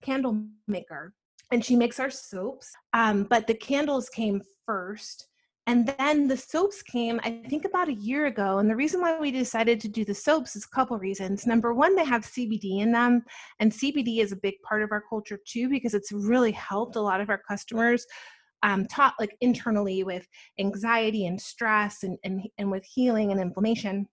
[0.05, 1.13] candle maker
[1.51, 5.27] and she makes our soaps um, but the candles came first
[5.67, 9.19] and then the soaps came i think about a year ago and the reason why
[9.19, 11.47] we decided to do the soaps is a couple reasons.
[11.47, 13.23] Number one they have cbd in them
[13.59, 17.01] and cbd is a big part of our culture too because it's really helped a
[17.01, 18.05] lot of our customers
[18.63, 20.27] um, taught like internally with
[20.59, 24.07] anxiety and stress and, and, and with healing and inflammation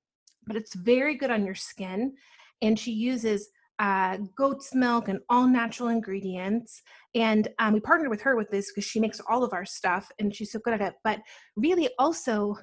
[0.47, 2.13] but it's very good on your skin
[2.63, 3.51] and she uses
[3.83, 6.83] uh, goat's milk and all natural ingredients.
[7.17, 10.09] And um, we partnered with her with this because she makes all of our stuff
[10.21, 10.95] and she's so good at it.
[11.03, 11.19] But
[11.57, 12.55] really, also,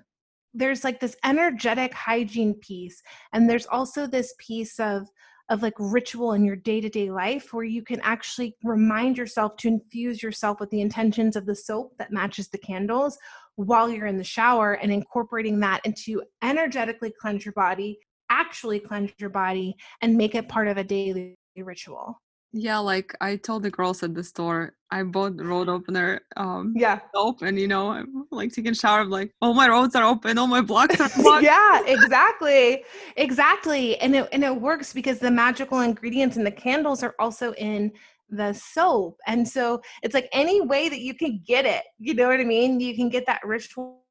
[0.53, 3.03] there's like this energetic hygiene piece,
[3.33, 5.07] and there's also this piece of
[5.49, 10.21] of like ritual in your day-to-day life where you can actually remind yourself to infuse
[10.21, 13.17] yourself with the intentions of the soap that matches the candles
[13.55, 17.97] while you're in the shower and incorporating that into energetically cleanse your body
[18.29, 22.19] actually cleanse your body and make it part of a daily ritual.
[22.51, 26.73] Yeah, like I told the girls at the store, I bought the road opener um
[26.75, 27.57] yeah open.
[27.57, 30.47] you know, I'm like taking a shower, I'm like, all my roads are open, all
[30.47, 31.43] my blocks are blocked.
[31.43, 32.83] yeah, exactly.
[33.17, 33.97] Exactly.
[33.97, 37.91] And it and it works because the magical ingredients in the candles are also in
[38.29, 39.19] the soap.
[39.27, 42.45] And so it's like any way that you can get it, you know what I
[42.45, 42.79] mean?
[42.79, 44.01] You can get that ritual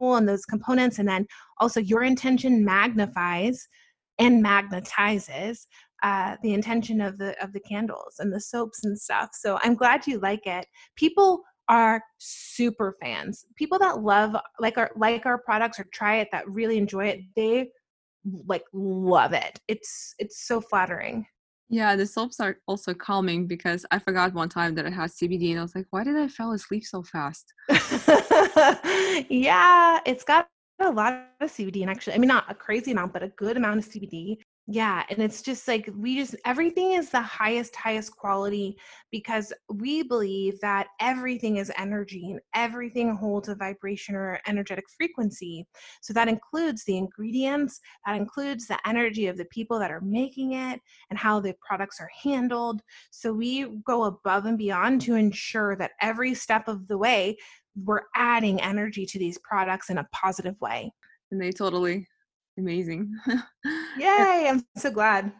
[0.00, 1.26] and those components and then
[1.58, 3.68] also your intention magnifies
[4.18, 5.66] and magnetizes
[6.02, 9.30] uh, the intention of the of the candles and the soaps and stuff.
[9.32, 10.66] So i'm glad you like it.
[10.96, 13.44] People are super fans.
[13.56, 17.20] People that love like our like our products or try it that really enjoy it
[17.36, 17.70] they
[18.46, 19.58] like love it.
[19.68, 21.26] It's it's so flattering
[21.68, 25.50] yeah, the soaps are also calming because I forgot one time that it has CBD
[25.50, 27.52] and I was like, why did I fall asleep so fast?
[29.28, 30.48] yeah, it's got
[30.80, 33.56] a lot of CBD, and actually, I mean, not a crazy amount, but a good
[33.56, 34.38] amount of CBD.
[34.70, 38.76] Yeah, and it's just like we just everything is the highest, highest quality
[39.10, 45.66] because we believe that everything is energy and everything holds a vibration or energetic frequency.
[46.02, 50.52] So that includes the ingredients, that includes the energy of the people that are making
[50.52, 52.82] it and how the products are handled.
[53.10, 57.38] So we go above and beyond to ensure that every step of the way
[57.74, 60.92] we're adding energy to these products in a positive way.
[61.30, 62.06] And they totally
[62.58, 63.14] amazing.
[63.98, 65.32] Yay, I'm so glad.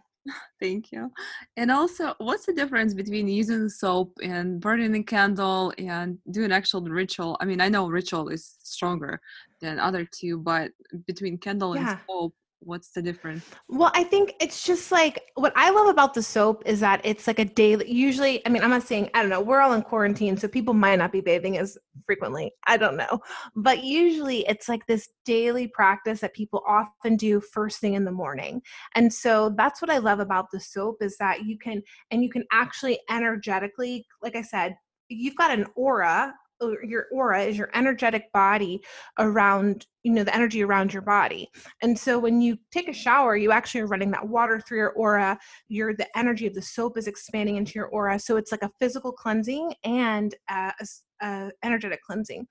[0.60, 1.10] Thank you.
[1.56, 6.82] And also, what's the difference between using soap and burning a candle and doing actual
[6.82, 7.36] ritual?
[7.40, 9.20] I mean, I know ritual is stronger
[9.60, 10.72] than other two, but
[11.06, 11.90] between candle yeah.
[11.90, 13.44] and soap, what's the difference?
[13.68, 17.26] Well i think it's just like what i love about the soap is that it's
[17.26, 19.82] like a daily usually i mean i'm not saying i don't know we're all in
[19.82, 23.20] quarantine so people might not be bathing as frequently i don't know
[23.56, 28.12] but usually it's like this daily practice that people often do first thing in the
[28.12, 28.60] morning
[28.94, 32.30] and so that's what i love about the soap is that you can and you
[32.30, 34.76] can actually energetically like i said
[35.08, 36.34] you've got an aura
[36.82, 38.82] your aura is your energetic body
[39.18, 41.48] around you know the energy around your body.
[41.82, 44.92] And so when you take a shower you actually are running that water through your
[44.92, 45.38] aura.
[45.68, 48.18] Your the energy of the soap is expanding into your aura.
[48.18, 50.72] So it's like a physical cleansing and a,
[51.20, 52.46] a energetic cleansing.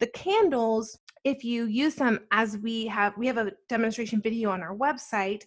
[0.00, 4.62] The candles if you use them as we have we have a demonstration video on
[4.62, 5.42] our website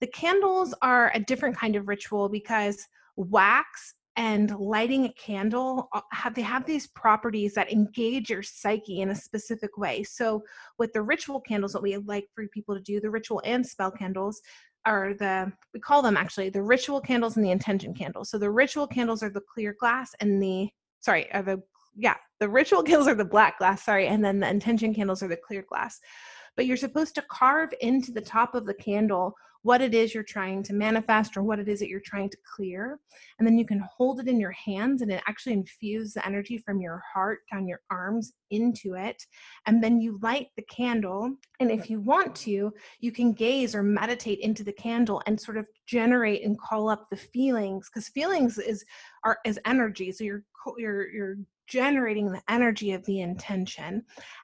[0.00, 6.00] the candles are a different kind of ritual because wax and lighting a candle uh,
[6.12, 10.02] have they have these properties that engage your psyche in a specific way.
[10.02, 10.44] So
[10.78, 13.90] with the ritual candles what we like for people to do the ritual and spell
[13.90, 14.40] candles
[14.86, 18.30] are the we call them actually the ritual candles and the intention candles.
[18.30, 20.68] So the ritual candles are the clear glass and the
[21.00, 21.62] sorry are the
[21.96, 25.28] yeah the ritual candles are the black glass sorry and then the intention candles are
[25.28, 26.00] the clear glass.
[26.56, 30.22] But you're supposed to carve into the top of the candle what it is you're
[30.22, 33.00] trying to manifest or what it is that you're trying to clear.
[33.38, 36.58] And then you can hold it in your hands and it actually infuse the energy
[36.58, 39.24] from your heart down your arms into it.
[39.64, 41.34] And then you light the candle.
[41.60, 45.56] And if you want to, you can gaze or meditate into the candle and sort
[45.56, 48.84] of generate and call up the feelings because feelings is
[49.24, 50.12] are is energy.
[50.12, 50.44] So you're
[50.76, 54.02] you're you're generating the energy of the intention.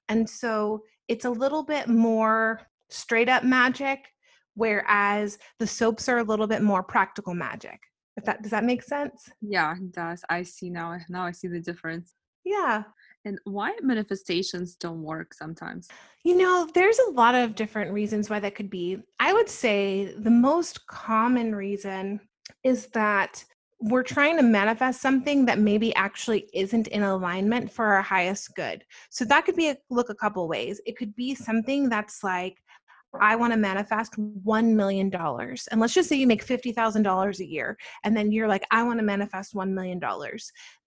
[0.09, 4.07] And so it's a little bit more straight up magic
[4.55, 7.81] whereas the soaps are a little bit more practical magic.
[8.17, 9.31] If that does that make sense?
[9.41, 10.23] Yeah, it does.
[10.29, 10.99] I see now.
[11.09, 12.15] Now I see the difference.
[12.45, 12.83] Yeah.
[13.25, 15.89] And why manifestations don't work sometimes?
[16.25, 18.99] You know, there's a lot of different reasons why that could be.
[19.19, 22.21] I would say the most common reason
[22.65, 23.45] is that
[23.81, 28.85] we're trying to manifest something that maybe actually isn't in alignment for our highest good.
[29.09, 30.81] So that could be a, look a couple ways.
[30.85, 32.59] It could be something that's like
[33.19, 35.13] I want to manifest $1 million.
[35.15, 37.77] And let's just say you make $50,000 a year.
[38.05, 40.01] And then you're like, I want to manifest $1 million.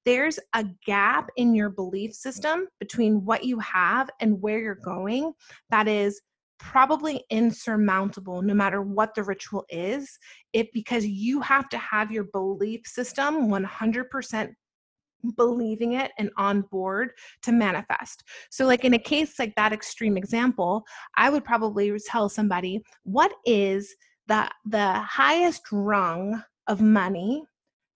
[0.06, 5.34] There's a gap in your belief system between what you have and where you're going
[5.70, 6.22] that is
[6.60, 10.18] probably insurmountable no matter what the ritual is
[10.54, 14.54] it because you have to have your belief system 100%
[15.36, 17.12] believing it and on board
[17.44, 18.24] to manifest.
[18.50, 20.84] So, like in a case like that extreme example,
[21.18, 23.94] I would probably tell somebody, what is
[24.28, 27.44] the the highest rung of money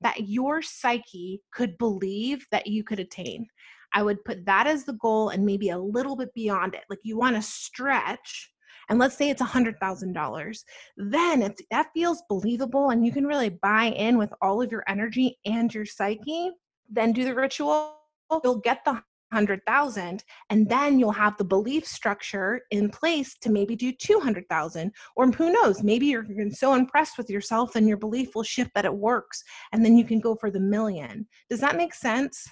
[0.02, 3.48] that your psyche could believe that you could attain?
[3.94, 6.84] I would put that as the goal and maybe a little bit beyond it.
[6.90, 8.52] Like you want to stretch
[8.90, 10.64] and let's say it's $100,000,
[10.98, 14.84] then if that feels believable and you can really buy in with all of your
[14.88, 16.52] energy and your psyche,
[16.90, 17.96] then do the ritual,
[18.44, 23.76] you'll get the 100,000 and then you'll have the belief structure in place to maybe
[23.76, 28.44] do 200,000 or who knows maybe you're so impressed with yourself and your belief will
[28.44, 31.28] shift that it works and then you can go for the million.
[31.50, 32.48] Does that make sense?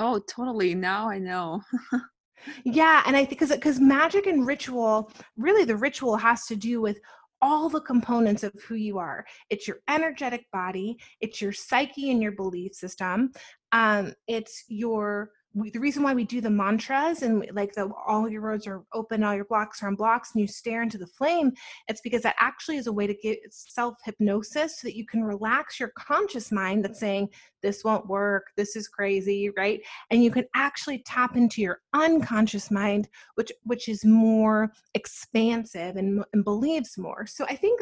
[0.00, 0.74] Oh, totally.
[0.74, 1.62] Now I know.
[2.64, 6.80] yeah, and I think cuz cuz magic and ritual, really the ritual has to do
[6.80, 6.98] with
[7.40, 9.24] all the components of who you are.
[9.50, 13.32] It's your energetic body, it's your psyche and your belief system,
[13.72, 18.28] um, it's your we, the reason why we do the mantras and like the all
[18.28, 21.06] your roads are open, all your blocks are on blocks, and you stare into the
[21.06, 21.52] flame,
[21.88, 25.24] it's because that actually is a way to get self hypnosis so that you can
[25.24, 27.28] relax your conscious mind that's saying,
[27.62, 29.80] This won't work, this is crazy, right?
[30.10, 36.24] And you can actually tap into your unconscious mind, which which is more expansive and,
[36.32, 37.26] and believes more.
[37.26, 37.80] So I think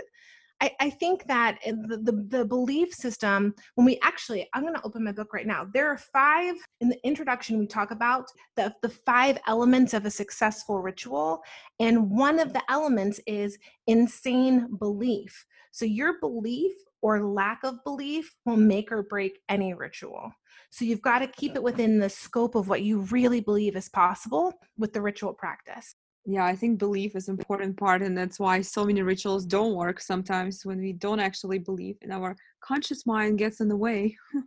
[0.61, 4.75] I, I think that eh, the, the, the belief system, when we actually, I'm going
[4.75, 5.67] to open my book right now.
[5.73, 8.27] There are five in the introduction, we talk about
[8.57, 11.43] the, the five elements of a successful ritual.
[11.79, 15.45] And one of the elements is insane belief.
[15.73, 20.33] So your belief or lack of belief will make or break any ritual.
[20.71, 23.89] So you've got to keep it within the scope of what you really believe is
[23.89, 25.95] possible with the ritual practice
[26.27, 29.74] yeah i think belief is an important part and that's why so many rituals don't
[29.74, 34.16] work sometimes when we don't actually believe and our conscious mind gets in the way.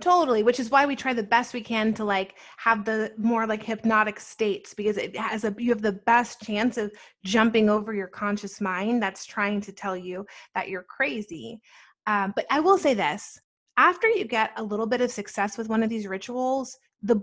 [0.00, 3.46] Totally which is why we try the best we can to like have the more
[3.46, 6.92] like hypnotic states because it has a you have the best chance of
[7.24, 11.60] jumping over your conscious mind that's trying to tell you that you're crazy.
[12.06, 13.40] Um, but i will say this
[13.76, 17.20] after you get a little bit of success with one of these rituals the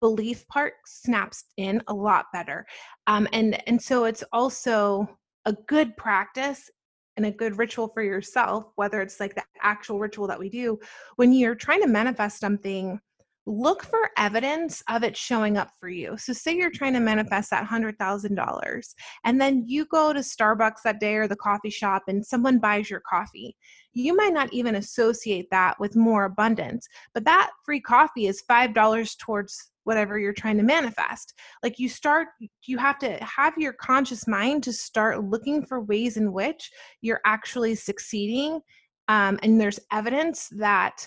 [0.00, 2.66] belief part snaps in a lot better
[3.06, 5.08] um, and and so it's also
[5.44, 6.70] a good practice
[7.16, 10.78] and a good ritual for yourself whether it's like the actual ritual that we do
[11.16, 13.00] when you're trying to manifest something
[13.46, 16.16] look for evidence of it showing up for you.
[16.18, 18.94] So, say you're trying to manifest that $100,000,
[19.24, 22.90] and then you go to Starbucks that day or the coffee shop and someone buys
[22.90, 23.56] your coffee.
[23.92, 29.18] You might not even associate that with more abundance, but that free coffee is $5
[29.18, 31.34] towards whatever you're trying to manifest.
[31.62, 32.28] Like you start,
[32.66, 36.72] you have to have your conscious mind to start looking for ways in which
[37.02, 38.60] you're actually succeeding.
[39.06, 41.06] Um, and there's evidence that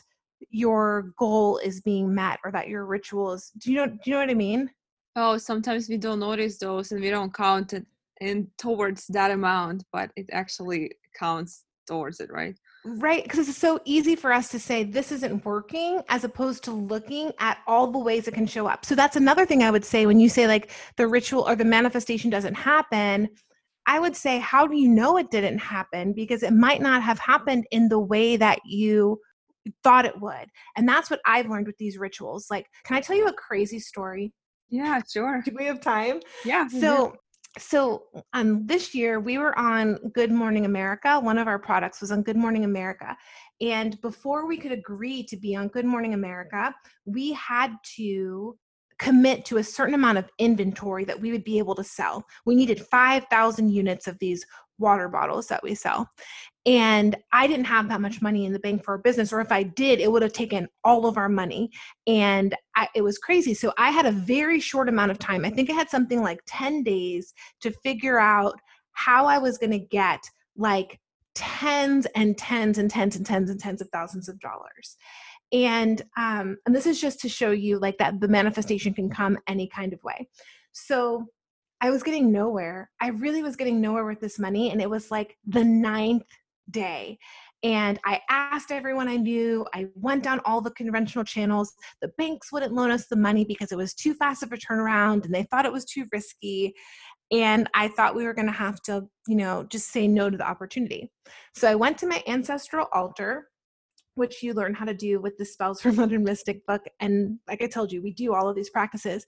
[0.50, 4.14] your goal is being met or that your ritual is do you know do you
[4.14, 4.72] know what i mean
[5.18, 7.86] oh sometimes we don't notice those and we don't count it
[8.22, 12.56] in towards that amount but it actually counts towards it right
[12.98, 16.72] right because it's so easy for us to say this isn't working as opposed to
[16.72, 19.86] looking at all the ways it can show up so that's another thing i would
[19.86, 23.30] say when you say like the ritual or the manifestation doesn't happen
[23.90, 26.14] I would say, how do you know it didn't happen?
[26.14, 29.20] Because it might not have happened in the way that you
[29.84, 30.46] thought it would.
[30.78, 32.48] And that's what I've learned with these rituals.
[32.52, 34.32] Like, can I tell you a crazy story?
[34.70, 35.42] Yeah, sure.
[35.44, 36.20] Do we have time?
[36.46, 36.68] Yeah.
[36.68, 37.16] So,
[37.60, 41.20] so um this year we were on Good Morning America.
[41.20, 43.16] One of our products was on Good Morning America.
[43.62, 46.74] And before we could agree to be on Good Morning America,
[47.06, 48.58] we had to
[49.00, 52.26] commit to a certain amount of inventory that we would be able to sell.
[52.46, 54.46] We needed 5,000 units of these
[54.78, 56.10] water bottles that we sell.
[56.66, 59.52] And I didn't have that much money in the bank for a business, or if
[59.52, 61.72] I did, it would have taken all of our money.
[62.06, 63.54] And I, it was crazy.
[63.54, 65.46] So I had a very short amount of time.
[65.46, 68.60] I think I had something like 10 days to figure out
[68.92, 70.20] how I was going to get
[70.58, 71.00] like
[71.36, 74.98] tens and tens and tens and tens and tens of thousands of dollars
[75.52, 79.38] and um and this is just to show you like that the manifestation can come
[79.48, 80.28] any kind of way
[80.72, 81.26] so
[81.82, 85.10] i was getting nowhere i really was getting nowhere with this money and it was
[85.10, 86.28] like the ninth
[86.70, 87.18] day
[87.64, 89.66] and I asked everyone I knew.
[89.74, 91.74] I went down all the conventional channels.
[92.02, 95.26] The banks wouldn't loan us the money because it was too fast of a turnaround
[95.26, 96.74] and they thought it was too risky.
[97.32, 100.38] And I thought we were going to have to, you know, just say no to
[100.38, 101.12] the opportunity.
[101.54, 103.49] So I went to my ancestral altar
[104.16, 107.62] which you learn how to do with the spells from modern mystic book and like
[107.62, 109.26] i told you we do all of these practices.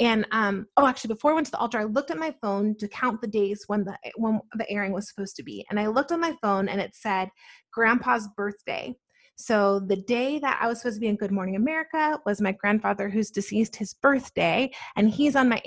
[0.00, 2.76] And um oh actually before i went to the altar i looked at my phone
[2.78, 5.64] to count the days when the when the airing was supposed to be.
[5.70, 7.28] And i looked on my phone and it said
[7.72, 8.94] grandpa's birthday
[9.36, 12.52] so the day that I was supposed to be in Good Morning America was my
[12.52, 15.60] grandfather who's deceased his birthday, and he's on my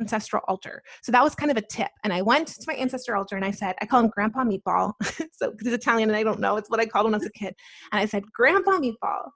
[0.00, 0.82] ancestral altar.
[1.02, 1.90] So that was kind of a tip.
[2.02, 4.94] And I went to my ancestral altar and I said, I call him Grandpa Meatball.
[5.32, 7.30] so because he's Italian and I don't know, it's what I called him as a
[7.32, 7.54] kid.
[7.92, 9.28] And I said, Grandpa Meatball,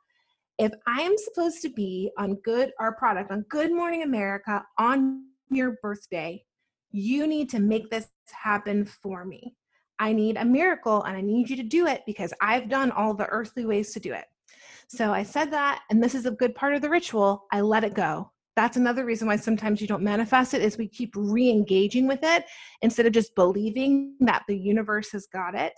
[0.58, 5.24] if I am supposed to be on good our product on Good Morning America on
[5.50, 6.42] your birthday,
[6.90, 9.54] you need to make this happen for me.
[9.98, 13.14] I need a miracle and I need you to do it because I've done all
[13.14, 14.26] the earthly ways to do it.
[14.88, 17.46] So I said that, and this is a good part of the ritual.
[17.52, 18.30] I let it go.
[18.56, 22.44] That's another reason why sometimes you don't manifest it is we keep re-engaging with it
[22.82, 25.72] instead of just believing that the universe has got it.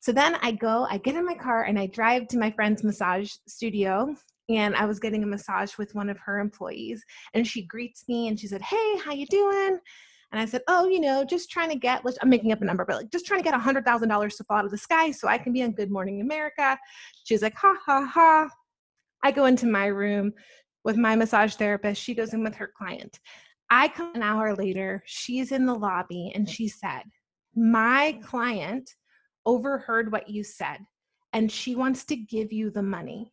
[0.00, 2.82] So then I go, I get in my car and I drive to my friend's
[2.82, 4.14] massage studio
[4.48, 7.04] and I was getting a massage with one of her employees
[7.34, 9.78] and she greets me and she said, "Hey, how you doing?"
[10.30, 12.84] And I said, oh, you know, just trying to get, I'm making up a number,
[12.84, 15.26] but like just trying to get a $100,000 to fall out of the sky so
[15.26, 16.78] I can be on Good Morning America.
[17.24, 18.48] She's like, ha, ha, ha.
[19.24, 20.32] I go into my room
[20.84, 22.02] with my massage therapist.
[22.02, 23.18] She goes in with her client.
[23.70, 25.02] I come an hour later.
[25.06, 27.02] She's in the lobby and she said,
[27.54, 28.90] my client
[29.46, 30.78] overheard what you said
[31.32, 33.32] and she wants to give you the money.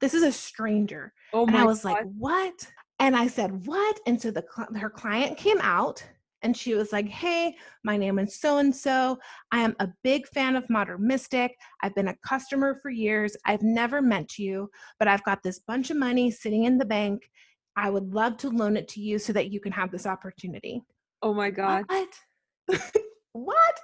[0.00, 1.12] This is a stranger.
[1.32, 1.92] Oh my and I was God.
[1.92, 2.66] like, what?
[2.98, 3.98] And I said, what?
[4.06, 4.44] And so the
[4.76, 6.04] her client came out
[6.42, 9.18] and she was like, Hey, my name is so and so.
[9.50, 11.56] I am a big fan of Modern Mystic.
[11.82, 13.36] I've been a customer for years.
[13.46, 17.28] I've never met you, but I've got this bunch of money sitting in the bank.
[17.76, 20.82] I would love to loan it to you so that you can have this opportunity.
[21.22, 21.84] Oh my God.
[21.86, 22.82] What?
[23.32, 23.80] what?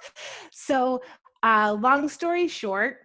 [0.51, 1.01] So,
[1.41, 2.97] uh, long story short,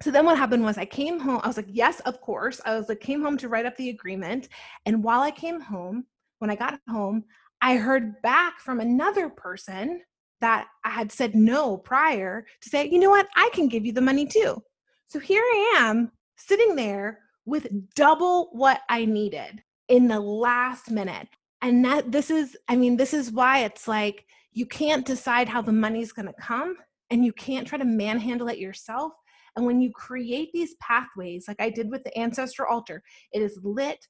[0.00, 1.40] so then what happened was I came home.
[1.42, 2.60] I was like, yes, of course.
[2.64, 4.48] I was like, came home to write up the agreement.
[4.86, 6.04] And while I came home,
[6.38, 7.24] when I got home,
[7.60, 10.02] I heard back from another person
[10.40, 13.92] that I had said no prior to say, you know what, I can give you
[13.92, 14.62] the money too.
[15.08, 21.28] So here I am sitting there with double what I needed in the last minute.
[21.62, 25.62] And that this is, I mean, this is why it's like you can't decide how
[25.62, 26.76] the money's to come
[27.10, 29.12] and you can't try to manhandle it yourself.
[29.56, 33.02] And when you create these pathways, like I did with the ancestor altar,
[33.32, 34.06] it is lit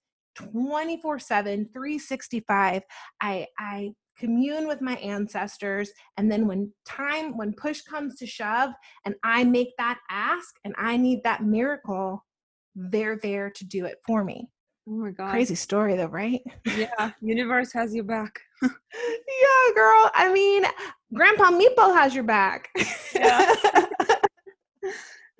[0.53, 2.83] 24 7, 365.
[3.21, 5.91] I, I commune with my ancestors.
[6.17, 8.71] And then when time, when push comes to shove,
[9.05, 12.25] and I make that ask and I need that miracle,
[12.75, 14.49] they're there to do it for me.
[14.89, 15.31] Oh my God.
[15.31, 16.41] Crazy story though, right?
[16.77, 17.11] Yeah.
[17.21, 18.41] Universe has your back.
[18.63, 20.11] yeah, girl.
[20.15, 20.65] I mean,
[21.13, 22.69] Grandpa Meepo has your back.
[23.15, 23.55] Yeah.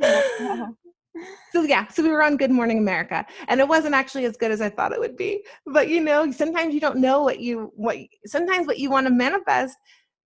[1.53, 4.51] so yeah, so we were on Good Morning America, and it wasn't actually as good
[4.51, 5.45] as I thought it would be.
[5.67, 7.97] But you know, sometimes you don't know what you what.
[8.27, 9.77] Sometimes what you want to manifest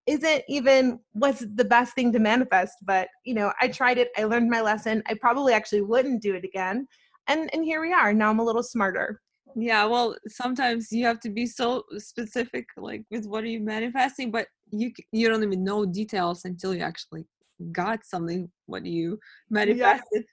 [0.07, 2.73] isn't even what's the best thing to manifest.
[2.83, 4.09] But you know, I tried it.
[4.17, 5.03] I learned my lesson.
[5.07, 6.87] I probably actually wouldn't do it again.
[7.27, 8.13] And and here we are.
[8.13, 9.21] Now I'm a little smarter.
[9.55, 14.31] yeah well sometimes you have to be so specific like with what are you manifesting
[14.31, 17.25] but you you don't even know details until you actually
[17.71, 19.19] got something what you
[19.49, 20.23] manifested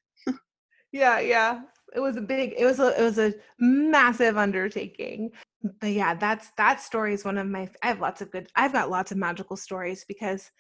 [0.93, 1.63] yeah yeah.
[1.95, 5.31] It was a big it was a it was a massive undertaking.
[5.81, 8.73] But yeah that's that story is one of my i have lots of good i've
[8.73, 10.51] got lots of magical stories because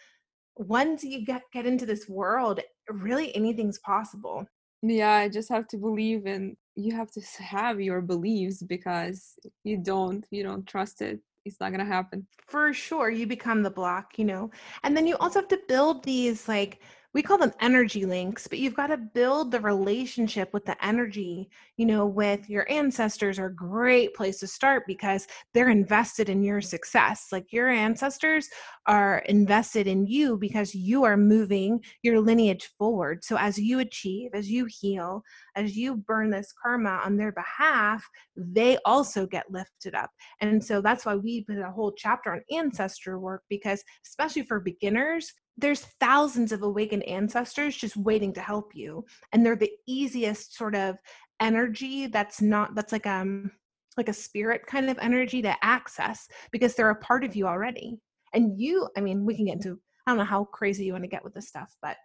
[0.56, 4.46] once you get get into this world really anything's possible.
[4.82, 9.78] Yeah i just have to believe and you have to have your beliefs because you
[9.78, 11.20] don't you don't trust it.
[11.44, 12.26] It's not gonna happen.
[12.46, 14.50] For sure you become the block you know?
[14.82, 16.80] And then you also have to build these like
[17.14, 21.48] we call them energy links but you've got to build the relationship with the energy
[21.76, 26.42] you know with your ancestors are a great place to start because they're invested in
[26.42, 27.28] your success.
[27.32, 28.48] Like your ancestors
[28.86, 33.24] are invested in you because you are moving your lineage forward.
[33.24, 35.22] So as you achieve as you heal
[35.56, 38.04] as you burn this karma on their behalf
[38.36, 40.10] they also get lifted up.
[40.40, 44.60] And so that's why we put a whole chapter on ancestor work because, especially for
[44.60, 49.04] beginners, there's thousands of awakened ancestors just waiting to help you.
[49.32, 50.96] And they're the easiest sort of
[51.40, 53.50] energy that's not, that's like, um,
[53.96, 57.98] like a spirit kind of energy to access because they're a part of you already.
[58.32, 61.04] And you, I mean, we can get into, I don't know how crazy you want
[61.04, 61.96] to get with this stuff, but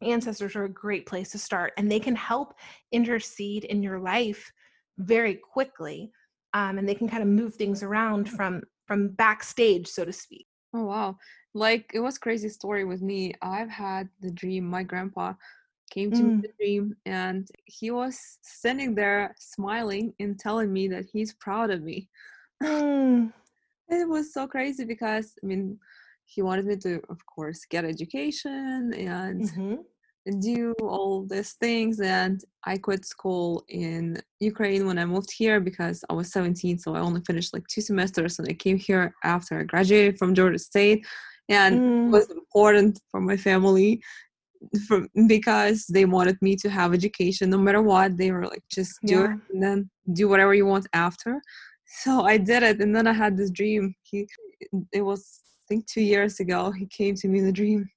[0.00, 2.54] ancestors are a great place to start and they can help
[2.92, 4.50] intercede in your life
[4.96, 6.10] very quickly
[6.54, 10.46] um, and they can kind of move things around from from backstage so to speak
[10.74, 11.16] Oh wow.
[11.54, 13.34] Like it was crazy story with me.
[13.42, 15.34] I've had the dream my grandpa
[15.90, 16.42] came to me in Mm.
[16.42, 21.82] the dream and he was standing there smiling and telling me that he's proud of
[21.82, 22.08] me.
[22.62, 23.32] Mm,
[23.88, 25.78] It was so crazy because I mean
[26.26, 29.78] he wanted me to of course get education and mhm.
[30.40, 36.04] do all these things and I quit school in Ukraine when I moved here because
[36.10, 39.58] I was 17 so I only finished like two semesters and I came here after
[39.60, 41.06] I graduated from Georgia State
[41.48, 42.06] and Mm.
[42.06, 44.00] it was important for my family
[44.86, 47.50] from because they wanted me to have education.
[47.50, 50.86] No matter what they were like just do it and then do whatever you want
[50.92, 51.40] after.
[52.02, 53.94] So I did it and then I had this dream.
[54.02, 54.26] He
[54.92, 56.70] it was I think 2 years ago.
[56.70, 57.88] He came to me in a dream.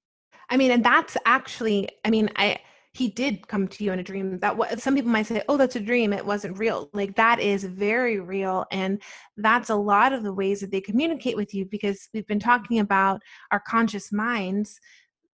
[0.49, 2.59] I mean, and that's actually, I mean, I
[2.93, 4.37] he did come to you in a dream.
[4.39, 6.11] That what some people might say, oh, that's a dream.
[6.11, 6.89] It wasn't real.
[6.93, 9.01] Like that is very real, and
[9.37, 12.79] that's a lot of the ways that they communicate with you because we've been talking
[12.79, 13.21] about
[13.51, 14.79] our conscious minds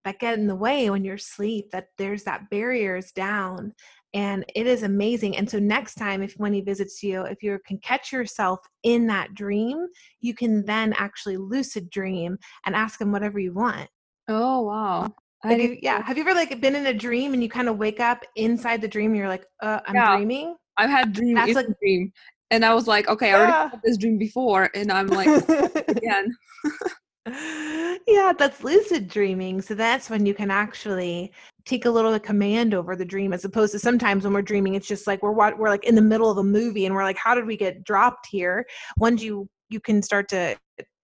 [0.06, 1.72] that get in the way when you're asleep.
[1.72, 3.74] That there's that barriers down,
[4.14, 5.36] and it is amazing.
[5.36, 9.08] And so next time, if when he visits you, if you can catch yourself in
[9.08, 9.88] that dream,
[10.22, 12.38] you can then actually lucid dream
[12.68, 13.90] and ask him whatever you want.
[14.28, 15.12] oh wow
[15.44, 16.02] I Like, didn't yeah.
[16.04, 18.82] Have you ever like been in a dream and you kind of wake up inside
[18.82, 20.16] the dream and you're like, uh, I'm Yeah.
[20.18, 20.56] dreaming?
[20.78, 22.12] I've had dream That's like- dream
[22.52, 23.70] and I was like okay I already Yeah.
[23.70, 25.28] had this dream before and I'm like
[25.90, 26.36] again
[28.08, 29.62] yeah, that's lucid dreaming.
[29.62, 31.34] So that's when you can actually
[31.66, 34.88] take a little command over the dream, as opposed to sometimes when we're dreaming, it's
[34.88, 37.18] just like we're what we're like in the middle of a movie and we're like,
[37.18, 38.66] how did we get dropped here?
[38.98, 40.56] Once you you can start to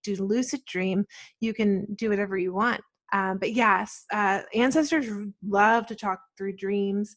[0.04, 1.06] do lucid dream,
[1.42, 2.80] you can do whatever you want.
[3.14, 5.08] Um, but yes, uh, ancestors
[5.48, 7.16] love to talk through dreams.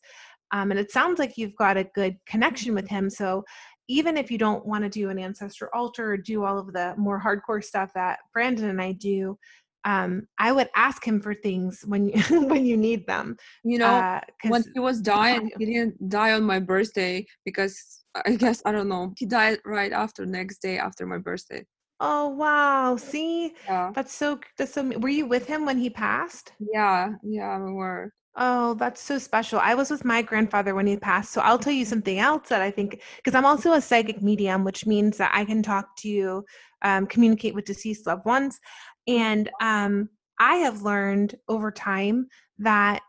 [0.53, 3.11] Um, and it sounds like you've got a good connection with him.
[3.11, 3.44] So
[3.88, 6.94] even if you don't want to do an ancestor altar or do all of the
[6.97, 9.38] more hardcore stuff that Brandon and I do,
[9.84, 13.36] um, I would ask him for things when you when you need them.
[13.62, 18.34] You know, uh, when he was dying, he didn't die on my birthday because I
[18.34, 19.14] guess I don't know.
[19.16, 21.64] He died right after next day after my birthday.
[22.01, 22.97] Oh wow!
[22.97, 23.90] See, yeah.
[23.94, 24.82] that's so that's so.
[24.99, 26.53] Were you with him when he passed?
[26.59, 28.12] Yeah, yeah, we were.
[28.38, 29.59] Oh, that's so special.
[29.59, 31.32] I was with my grandfather when he passed.
[31.32, 34.62] So I'll tell you something else that I think, because I'm also a psychic medium,
[34.62, 36.44] which means that I can talk to,
[36.82, 38.61] um, communicate with deceased loved ones.
[39.09, 42.26] And um, I have learned over time
[42.59, 43.01] that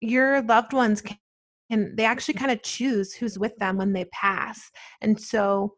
[0.00, 1.16] your loved ones can,
[1.70, 4.68] can they actually kind of choose who's with them when they pass.
[5.00, 5.76] And so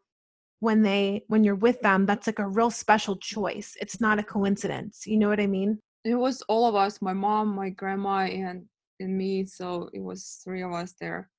[0.59, 3.75] when they when you're with them, that's like a real special choice.
[3.79, 5.05] It's not a coincidence.
[5.05, 5.79] You know what I mean?
[6.03, 8.65] It was all of us, my mom, my grandma, and
[8.99, 9.45] and me.
[9.45, 11.29] So it was three of us there.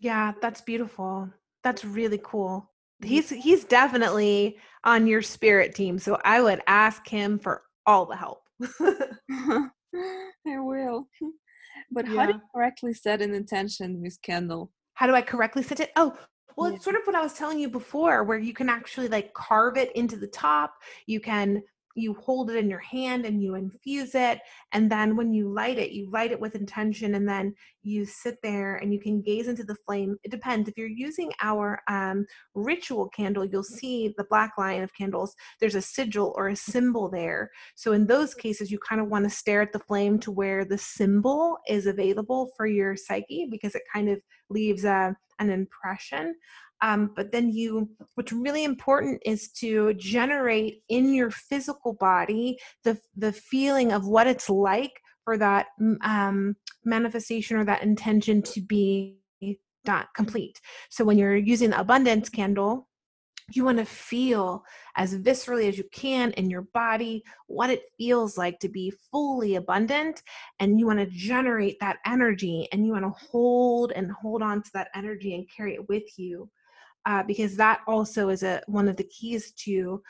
[0.00, 1.30] Yeah, that's beautiful.
[1.64, 2.70] That's really cool.
[3.02, 3.08] Mm-hmm.
[3.08, 5.98] He's he's definitely on your spirit team.
[5.98, 8.42] So I would ask him for all the help.
[10.46, 11.08] I will.
[11.92, 12.16] But yeah.
[12.16, 15.92] how do you correctly set an intention miss kendall How do I correctly set it?
[15.94, 16.16] Oh,
[16.56, 19.34] well, it's sort of what I was telling you before, where you can actually like
[19.34, 20.82] carve it into the top.
[21.06, 21.62] You can
[21.96, 24.40] you hold it in your hand and you infuse it
[24.72, 28.36] and then when you light it you light it with intention and then you sit
[28.42, 30.16] there and you can gaze into the flame.
[30.24, 30.68] It depends.
[30.68, 35.34] If you're using our um, ritual candle you'll see the black line of candles.
[35.60, 37.50] There's a sigil or a symbol there.
[37.74, 40.64] So in those cases you kind of want to stare at the flame to where
[40.64, 44.20] the symbol is available for your psyche because it kind of
[44.50, 46.34] leaves a, an impression
[46.82, 52.98] um, but then you, what's really important is to generate in your physical body the,
[53.16, 55.66] the feeling of what it's like for that
[56.02, 56.54] um,
[56.84, 59.16] manifestation or that intention to be
[59.84, 60.60] done, complete.
[60.90, 62.88] So when you're using the abundance candle,
[63.52, 64.64] you want to feel
[64.96, 69.54] as viscerally as you can in your body what it feels like to be fully
[69.54, 70.22] abundant
[70.58, 74.62] and you want to generate that energy and you want to hold and hold on
[74.62, 76.50] to that energy and carry it with you
[77.06, 80.02] uh, because that also is a one of the keys to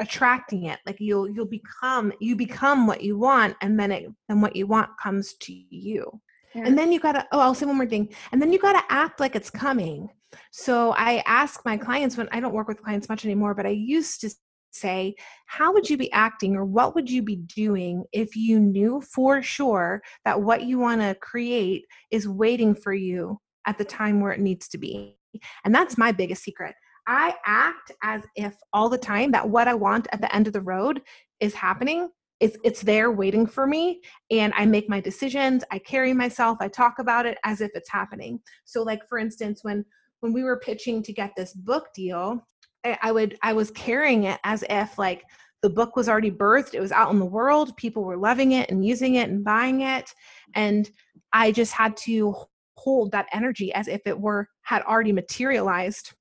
[0.00, 0.80] attracting it.
[0.84, 4.66] Like you'll you'll become you become what you want and then it and what you
[4.66, 6.20] want comes to you.
[6.54, 6.64] Yeah.
[6.66, 8.12] and then you gotta oh i'll say one more thing.
[8.32, 10.08] And then you gotta act like it's coming.
[10.50, 13.70] So i ask my clients when i don't work with clients much anymore but i
[13.70, 14.30] used to
[14.72, 15.14] say
[15.46, 19.42] how would you be acting or what would you be doing if you knew for
[19.42, 23.36] sure that what you want to create is waiting for you
[23.66, 25.16] at the time where it needs to be
[25.64, 26.74] and that's my biggest secret.
[27.06, 30.52] I act as if all the time that what I want at the end of
[30.52, 31.02] the road
[31.40, 32.10] is happening.
[32.38, 34.00] It's, it's there waiting for me
[34.30, 37.90] and i make my decisions i carry myself i talk about it as if it's
[37.90, 39.84] happening so like for instance when
[40.20, 42.42] when we were pitching to get this book deal
[42.82, 45.24] I, I would i was carrying it as if like
[45.60, 48.70] the book was already birthed it was out in the world people were loving it
[48.70, 50.10] and using it and buying it
[50.54, 50.90] and
[51.34, 52.34] i just had to
[52.82, 56.12] hold that energy as if it were had already materialized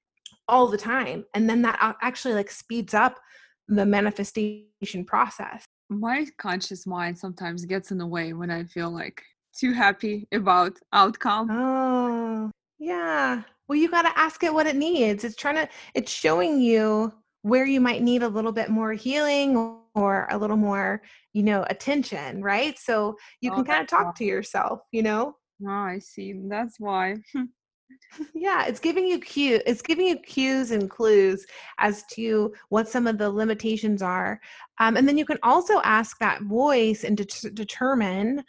[0.48, 1.24] all the time.
[1.34, 3.20] And then that uh, actually like speeds up
[3.68, 5.64] the manifestation process.
[5.90, 9.24] My conscious mind sometimes gets in the way when i feel like
[9.58, 11.48] too happy about outcome.
[11.52, 13.44] Oh yeah.
[13.68, 15.24] Well you got to ask it what it needs.
[15.24, 19.80] It's trying to it's showing you where you might need a little bit more healing
[19.96, 21.02] or a little more
[21.34, 22.78] you know attention right?
[22.78, 25.36] So you oh, can kind of talk to yourself you know
[25.66, 26.34] Oh, I see.
[26.48, 27.18] That's why.
[28.34, 29.62] yeah, it's giving you cue.
[29.66, 31.46] It's giving you cues and clues
[31.80, 34.40] as to what some of the limitations are,
[34.80, 38.44] um, and then you can also ask that voice and de- determine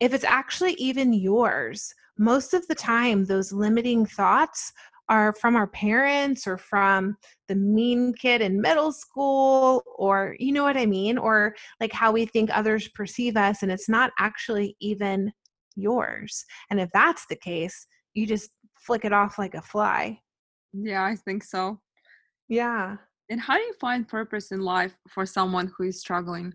[0.00, 1.92] if it's actually even yours.
[2.18, 4.72] Most of the time, those limiting thoughts
[5.08, 7.16] are from our parents or from
[7.48, 12.10] the mean kid in middle school or you know what I mean or like how
[12.10, 15.32] we think others perceive us and it's not actually even
[15.76, 16.44] yours.
[16.70, 20.18] And if that's the case, you just flick it off like a fly.
[20.72, 21.80] Yeah, I think so.
[22.48, 22.96] Yeah.
[23.30, 26.54] And how do you find purpose in life for someone who is struggling?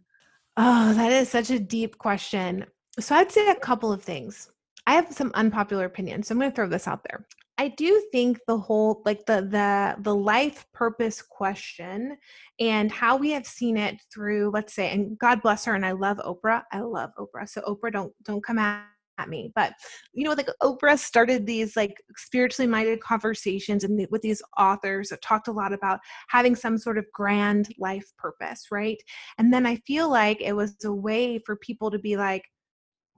[0.57, 2.65] Oh, that is such a deep question.
[2.99, 4.49] So I'd say a couple of things.
[4.87, 7.25] I have some unpopular opinions, so I'm going to throw this out there.
[7.57, 12.17] I do think the whole like the the the life purpose question
[12.59, 15.91] and how we have seen it through let's say and God bless her and I
[15.91, 16.63] love Oprah.
[16.71, 17.47] I love Oprah.
[17.47, 19.73] So Oprah don't don't come at at me but
[20.13, 25.21] you know like oprah started these like spiritually minded conversations and with these authors that
[25.21, 25.99] talked a lot about
[26.29, 28.97] having some sort of grand life purpose right?
[29.37, 32.43] And then i feel like it was a way for people to be like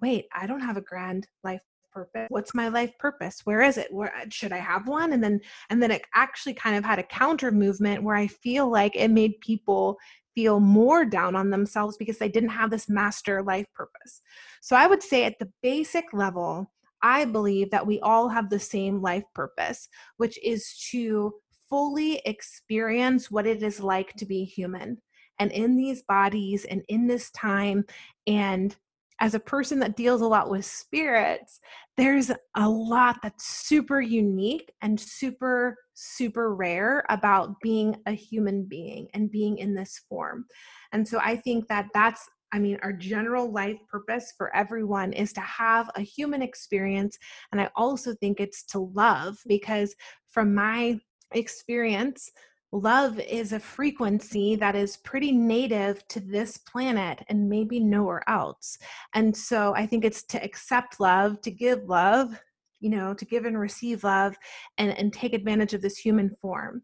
[0.01, 1.61] wait i don't have a grand life
[1.93, 3.41] purpose what's my life purpose?
[3.43, 3.93] Where is it?
[3.93, 5.13] Where uh, should i have one?
[5.13, 5.39] And then
[5.69, 9.11] and then it actually kind of had a counter movement where i feel like it
[9.11, 9.97] made people
[10.35, 14.21] feel more down on themselves because they didn't have this master life purpose.
[14.61, 16.71] So i would say at the basic level
[17.01, 19.87] i believe that we all have the same life purpose
[20.17, 21.33] which is to
[21.69, 24.97] fully experience what it is like to be human
[25.39, 27.83] and in these bodies and in this time
[28.27, 28.75] and
[29.19, 31.59] as a person that deals a lot with spirits,
[31.97, 39.07] there's a lot that's super unique and super, super rare about being a human being
[39.13, 40.45] and being in this form.
[40.91, 45.33] And so I think that that's I mean, our general life purpose for everyone is
[45.33, 47.17] to have a human experience.
[47.51, 49.95] And I also think it's to love because,
[50.29, 50.99] from my
[51.31, 52.31] experience,
[52.73, 58.77] love is a frequency that is pretty native to this planet and maybe nowhere else.
[59.13, 62.41] And so I think it's to accept love, to give love,
[62.79, 64.35] you know, to give and receive love
[64.79, 66.81] and, and take advantage of this human form.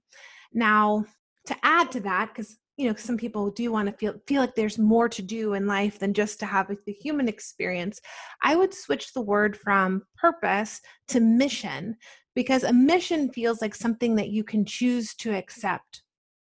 [0.53, 1.05] Now,
[1.47, 4.55] to add to that, because you know some people do want to feel feel like
[4.55, 7.99] there's more to do in life than just to have the human experience
[8.41, 10.79] i would switch the word from purpose
[11.09, 11.97] to mission
[12.39, 16.03] because a mission feels like something that you can choose to accept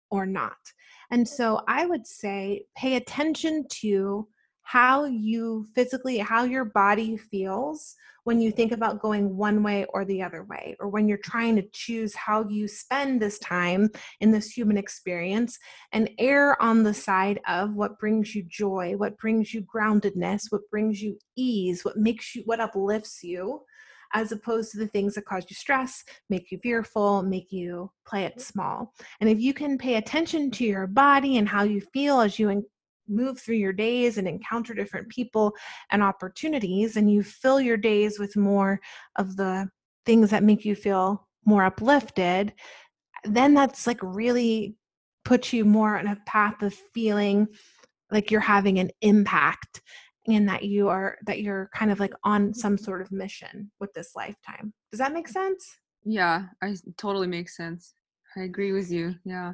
[0.09, 0.55] or not.
[1.11, 4.25] And so I would say pay attention to
[4.61, 10.05] how you physically, how your body feels when you think about going one way or
[10.05, 13.89] the other way, or when you're trying to choose how you spend this time
[14.21, 15.59] in this human experience,
[15.91, 20.61] and err on the side of what brings you joy, what brings you groundedness, what
[20.71, 23.61] brings you ease, what makes you, what uplifts you
[24.13, 28.25] as opposed to the things that cause you stress, make you fearful, make you play
[28.25, 28.93] it small.
[29.19, 32.65] And if you can pay attention to your body and how you feel as you
[33.07, 35.53] move through your days and encounter different people
[35.91, 38.79] and opportunities, and you fill your days with more
[39.17, 39.69] of the
[40.05, 42.53] things that make you feel more uplifted,
[43.23, 44.75] then that's like really
[45.25, 47.47] puts you more on a path of feeling
[48.09, 49.81] like you're having an impact
[50.27, 53.93] and that you are that you're kind of like on some sort of mission with
[53.93, 54.73] this lifetime.
[54.91, 55.77] Does that make sense?
[56.03, 57.93] Yeah i totally makes sense.
[58.35, 59.53] I agree with you yeah.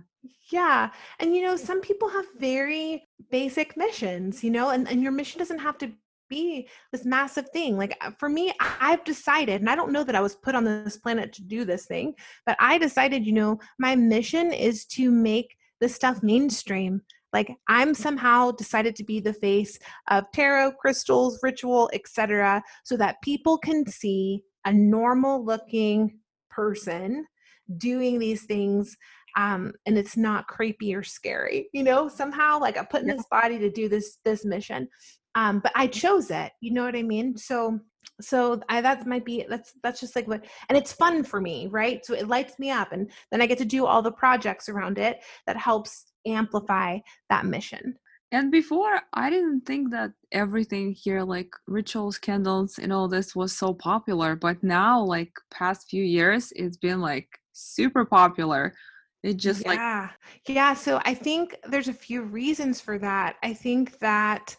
[0.51, 0.89] Yeah
[1.20, 5.39] and you know some people have very basic missions you know and, and your mission
[5.39, 5.91] doesn't have to
[6.30, 10.15] be this massive thing like uh, for me i've decided and i don't know that
[10.15, 12.13] i was put on this planet to do this thing
[12.45, 17.01] but i decided you know my mission is to make this stuff mainstream
[17.38, 19.77] like i'm somehow decided to be the face
[20.09, 26.17] of tarot crystals ritual etc so that people can see a normal looking
[26.49, 27.25] person
[27.77, 28.97] doing these things
[29.35, 33.25] um, and it's not creepy or scary you know somehow like i put in this
[33.29, 34.88] body to do this this mission.
[35.35, 37.38] Um, but i chose it you know what i mean?
[37.38, 37.79] So
[38.19, 41.67] so I, that might be that's that's just like what and it's fun for me
[41.67, 42.05] right?
[42.05, 44.97] So it lights me up and then i get to do all the projects around
[44.97, 46.99] it that helps amplify
[47.29, 47.95] that mission.
[48.31, 53.53] And before i didn't think that everything here like rituals candles and all this was
[53.53, 58.73] so popular but now like past few years it's been like super popular.
[59.23, 59.67] It just yeah.
[59.67, 60.09] like yeah.
[60.47, 63.35] Yeah so i think there's a few reasons for that.
[63.43, 64.55] I think that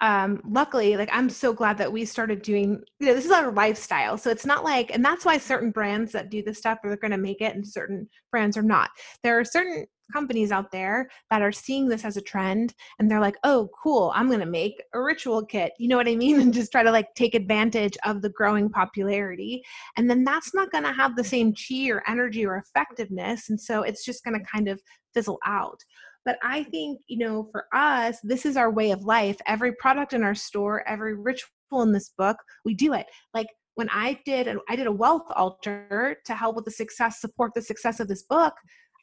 [0.00, 3.52] um, luckily, like I'm so glad that we started doing, you know, this is our
[3.52, 4.16] lifestyle.
[4.16, 7.10] So it's not like, and that's why certain brands that do this stuff are going
[7.10, 8.90] to make it and certain brands are not.
[9.22, 13.20] There are certain companies out there that are seeing this as a trend and they're
[13.20, 15.72] like, oh, cool, I'm going to make a ritual kit.
[15.78, 16.40] You know what I mean?
[16.40, 19.62] And just try to like take advantage of the growing popularity.
[19.96, 23.50] And then that's not going to have the same chi or energy or effectiveness.
[23.50, 24.80] And so it's just going to kind of
[25.12, 25.80] fizzle out.
[26.24, 29.38] But I think, you know, for us, this is our way of life.
[29.46, 31.48] Every product in our store, every ritual
[31.82, 33.06] in this book, we do it.
[33.32, 37.52] Like when I did, I did a wealth altar to help with the success, support
[37.54, 38.54] the success of this book.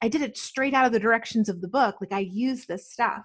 [0.03, 1.95] I did it straight out of the directions of the book.
[1.99, 3.23] Like I use this stuff.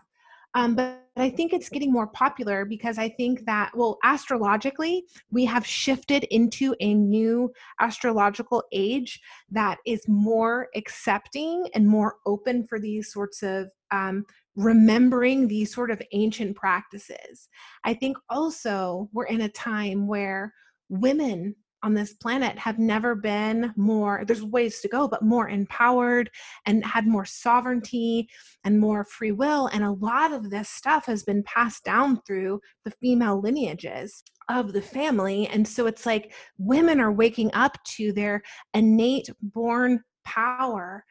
[0.55, 5.45] Um, but I think it's getting more popular because I think that, well, astrologically, we
[5.45, 12.79] have shifted into a new astrological age that is more accepting and more open for
[12.79, 14.25] these sorts of um,
[14.57, 17.49] remembering these sort of ancient practices.
[17.85, 20.55] I think also we're in a time where
[20.89, 26.31] women on this planet have never been more there's ways to go but more empowered
[26.67, 28.29] and had more sovereignty
[28.65, 29.67] and more free will.
[29.69, 34.73] And a lot of this stuff has been passed down through the female lineages of
[34.73, 35.47] the family.
[35.49, 38.43] And so it's like women are waking up to their
[38.75, 41.05] innate born power.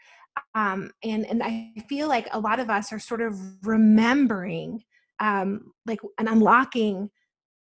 [0.56, 4.82] Um, and and i feel like a lot of us are sort of remembering
[5.20, 7.10] um, like and unlocking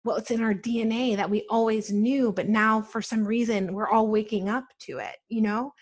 [0.07, 4.07] what's in our DNA that we always knew, but now for some reason we're all
[4.07, 5.73] waking up to it, you know?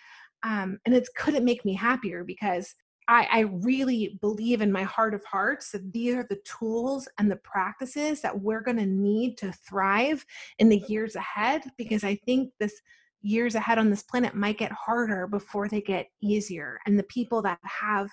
[0.43, 2.75] Um, and it couldn't make me happier because
[3.07, 7.29] I, I really believe in my heart of hearts that these are the tools and
[7.29, 10.25] the practices that we're going to need to thrive
[10.59, 12.73] in the years ahead because I think this
[13.21, 16.79] years ahead on this planet might get harder before they get easier.
[16.85, 18.09] And the people that have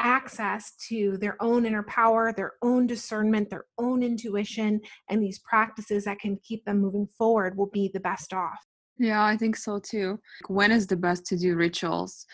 [0.00, 6.04] access to their own inner power, their own discernment, their own intuition, and these practices
[6.04, 8.58] that can keep them moving forward will be the best off.
[8.98, 10.18] Yeah, I think so too.
[10.48, 12.26] When is the best to do rituals?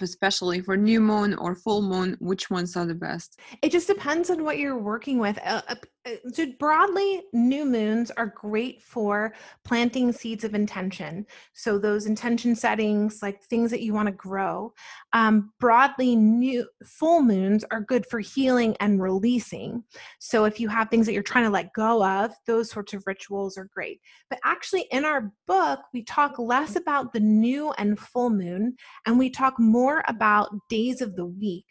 [0.00, 3.40] Especially for new moon or full moon which ones are the best?
[3.62, 5.38] It just depends on what you're working with.
[5.44, 5.74] Uh, uh,
[6.06, 9.34] uh, so broadly new moons are great for
[9.64, 11.26] planting seeds of intention.
[11.52, 14.72] So those intention settings like things that you want to grow.
[15.12, 19.84] Um, broadly new full moons are good for healing and releasing.
[20.20, 23.02] So if you have things that you're trying to let go of those sorts of
[23.06, 24.00] rituals are great.
[24.30, 29.18] But actually in our book we talk less about the new and full moon and
[29.18, 31.66] we talk more about days of the week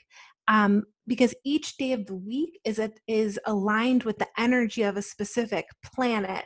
[0.49, 4.97] um, because each day of the week is a, is aligned with the energy of
[4.97, 6.45] a specific planet.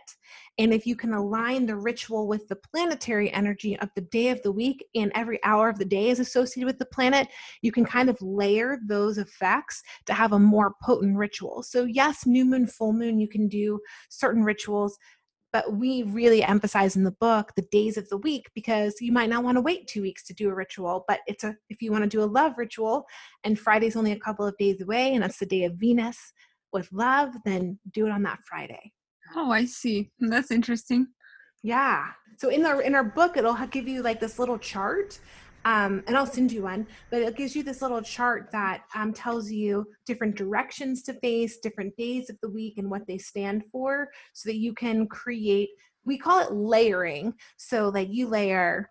[0.57, 4.41] And if you can align the ritual with the planetary energy of the day of
[4.41, 7.27] the week and every hour of the day is associated with the planet
[7.61, 11.63] you can kind of layer those effects to have a more potent ritual.
[11.63, 14.97] So yes new moon full moon you can do certain rituals
[15.53, 19.29] but we really emphasize in the book the days of the week because you might
[19.29, 21.91] not want to wait two weeks to do a ritual but it's a if you
[21.91, 23.05] want to do a love ritual
[23.43, 26.33] and friday's only a couple of days away and that's the day of venus
[26.73, 28.91] with love then do it on that friday.
[29.35, 30.11] Oh i see.
[30.19, 31.07] That's interesting.
[31.63, 32.07] Yeah.
[32.37, 35.19] So in our in our book it'll give you like this little chart
[35.65, 39.13] um, and I'll send you one, but it gives you this little chart that um,
[39.13, 43.63] tells you different directions to face, different days of the week, and what they stand
[43.71, 45.69] for, so that you can create.
[46.05, 47.33] We call it layering.
[47.57, 48.89] So, like you layer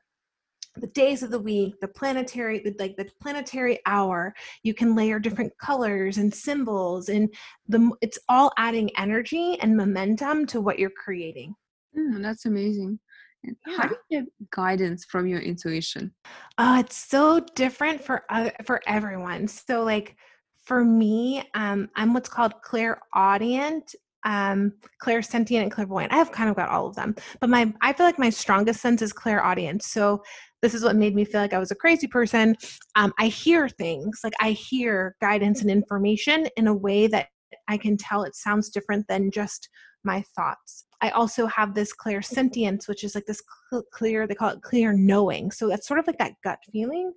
[0.77, 4.35] the days of the week, the planetary, the, like the planetary hour.
[4.63, 7.33] You can layer different colors and symbols, and
[7.69, 11.55] the it's all adding energy and momentum to what you're creating.
[11.97, 12.99] Mm, that's amazing.
[13.45, 16.13] And how do you get guidance from your intuition?
[16.59, 19.49] Uh, it's so different for uh, for everyone.
[19.49, 20.17] So like
[20.65, 26.13] for me, um, I'm what's called clairaudient, um, clairsentient, and clairvoyant.
[26.13, 28.81] I have kind of got all of them, but my I feel like my strongest
[28.81, 29.83] sense is clairaudient.
[29.83, 30.23] So
[30.61, 32.57] this is what made me feel like I was a crazy person.
[32.95, 37.27] Um, I hear things like I hear guidance and information in a way that
[37.69, 39.69] I can tell it sounds different than just
[40.05, 40.87] my thoughts.
[41.03, 44.93] I also have this clairsentience, which is like this cl- clear, they call it clear
[44.93, 45.51] knowing.
[45.51, 47.13] So that's sort of like that gut feeling.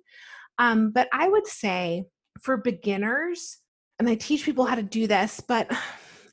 [0.58, 2.04] Um, but I would say
[2.42, 3.58] for beginners,
[3.98, 5.70] and I teach people how to do this, but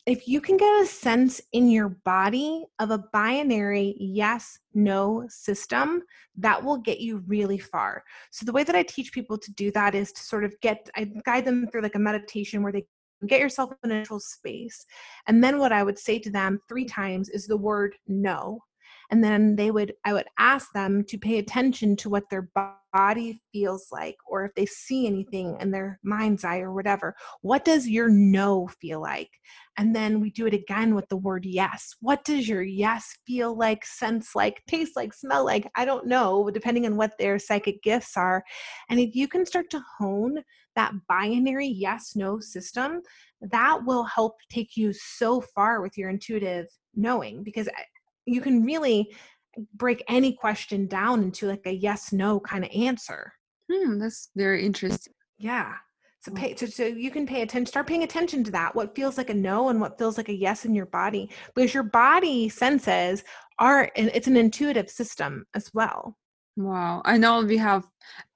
[0.05, 6.01] if you can get a sense in your body of a binary yes no system
[6.35, 9.71] that will get you really far so the way that i teach people to do
[9.71, 12.85] that is to sort of get i guide them through like a meditation where they
[13.27, 14.85] get yourself in a neutral space.
[15.27, 18.59] And then what I would say to them three times is the word no.
[19.11, 22.77] And then they would, I would ask them to pay attention to what their body
[23.51, 27.15] feels like, or if they see anything in their mind's eye or whatever.
[27.41, 29.29] What does your no feel like?
[29.77, 31.95] And then we do it again with the word yes.
[32.01, 35.69] What does your yes feel like, sense like, taste like, smell like?
[35.75, 38.43] I don't know, depending on what their psychic gifts are.
[38.89, 40.43] And if you can start to hone
[40.75, 43.01] that binary yes no system,
[43.41, 47.83] that will help take you so far with your intuitive knowing because eh,
[48.25, 49.13] you can really
[49.75, 53.33] break any question down into like a yes no kind of answer.
[53.71, 55.13] Hmm, that's very interesting.
[55.37, 55.73] Yeah.
[56.21, 59.17] So pay so, so you can pay attention start paying attention to that what feels
[59.17, 62.47] like a no and what feels like a yes in your body because your body
[62.47, 63.25] senses
[63.59, 66.17] are it's an intuitive system as well.
[66.55, 67.01] Wow.
[67.03, 67.83] I know we have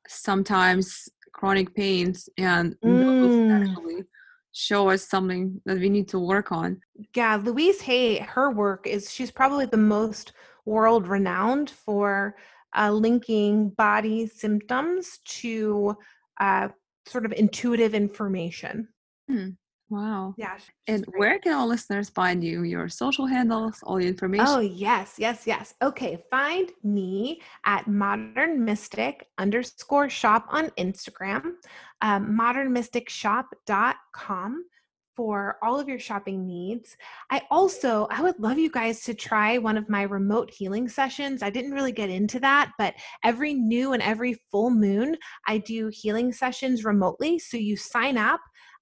[0.07, 3.61] sometimes chronic pains and mm.
[3.61, 4.03] actually
[4.51, 6.81] show us something that we need to work on.
[7.15, 10.33] Yeah, Louise Hay, her work is she's probably the most
[10.67, 12.35] world renowned for
[12.77, 15.95] uh, linking body symptoms to
[16.39, 16.67] uh,
[17.07, 18.89] sort of intuitive information.
[19.29, 19.51] Hmm.
[19.89, 20.35] Wow.
[20.37, 20.57] Yeah.
[20.87, 21.17] And great.
[21.17, 22.63] where can our listeners find you?
[22.63, 24.45] Your social handles, all the information?
[24.45, 25.73] Oh, yes, yes, yes.
[25.81, 31.53] Okay, find me at Modern Mystic underscore shop on Instagram,
[32.01, 34.65] um, modernmysticshop.com
[35.17, 36.95] for all of your shopping needs.
[37.31, 41.41] I also, I would love you guys to try one of my remote healing sessions.
[41.41, 42.93] I didn't really get into that, but
[43.23, 47.39] every new and every full moon, I do healing sessions remotely.
[47.39, 48.39] So you sign up.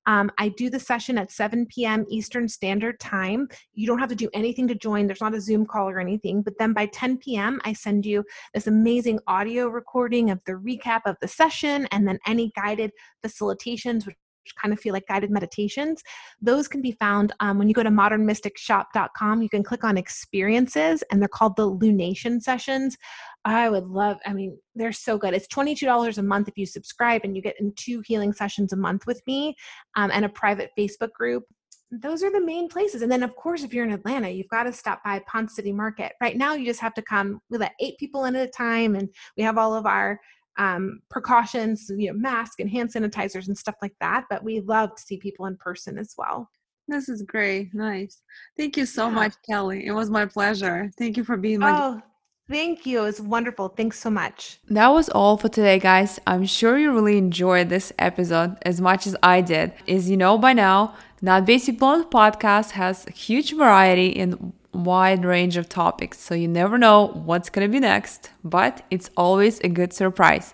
[0.08, 2.06] Um, I do the session at 7 p.m.
[2.10, 3.48] Eastern Standard Time.
[3.74, 5.08] You don't have to do anything to join.
[5.08, 6.44] There's not a Zoom call or anything.
[6.44, 8.24] But then by 10 p.m., I send you
[8.54, 12.92] this amazing audio recording of the recap of the session and then any guided
[13.26, 14.16] facilitations, which
[14.56, 16.04] kind of feel like guided meditations.
[16.42, 19.42] Those can be found um, when you go to modernmysticshop.com.
[19.42, 22.98] You can click on experiences and they're called the Lunation sessions.
[23.46, 25.34] I would love, I mean, they're so good.
[25.34, 28.78] It's $22 a month if you subscribe and you get in two healing sessions a
[28.78, 29.56] month with me
[29.96, 31.44] um, and a private Facebook group.
[31.92, 33.04] Those are the main places.
[33.04, 35.72] And then, of course, if you're in Atlanta, you've got to stop by Ponce City
[35.72, 36.14] Market.
[36.20, 37.40] Right now, you just have to come.
[37.50, 40.20] We let eight people in at a time, and we have all of our
[40.58, 44.26] um, precautions, you know, mask and hand sanitizers and stuff like that.
[44.30, 46.50] But we love to see people in person as well.
[46.88, 47.74] This is great.
[47.74, 48.22] Nice.
[48.58, 49.16] Thank you so Yeah.
[49.16, 49.86] much, Kelly.
[49.88, 50.92] It was my pleasure.
[50.98, 52.02] Thank you for being my Oh,
[52.50, 53.00] thank you.
[53.00, 53.70] It was wonderful.
[53.70, 54.60] Thanks so much.
[54.70, 56.20] That was all for today, guys.
[56.28, 59.74] I'm sure you really enjoyed this episode as much as I did.
[59.88, 65.26] As you know by now, Not Basic Blonde podcast has a huge variety and wide
[65.26, 69.70] range of topics, so you never know what's gonna be next, but it's always a
[69.70, 70.54] good surprise.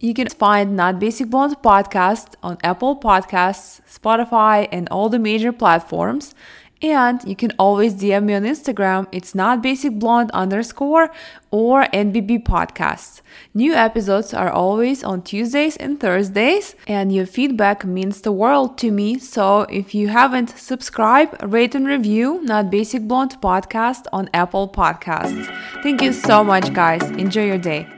[0.00, 5.52] You can find Not Basic Blonde podcast on Apple Podcasts, Spotify, and all the major
[5.52, 6.34] platforms.
[6.80, 9.08] And you can always DM me on Instagram.
[9.10, 11.10] It's not basic blonde underscore
[11.50, 13.20] or NBB podcasts.
[13.52, 18.90] New episodes are always on Tuesdays and Thursdays, and your feedback means the world to
[18.90, 19.18] me.
[19.18, 25.46] So if you haven't, subscribe, rate, and review Not Basic Blonde podcast on Apple Podcasts.
[25.82, 27.02] Thank you so much, guys.
[27.10, 27.97] Enjoy your day.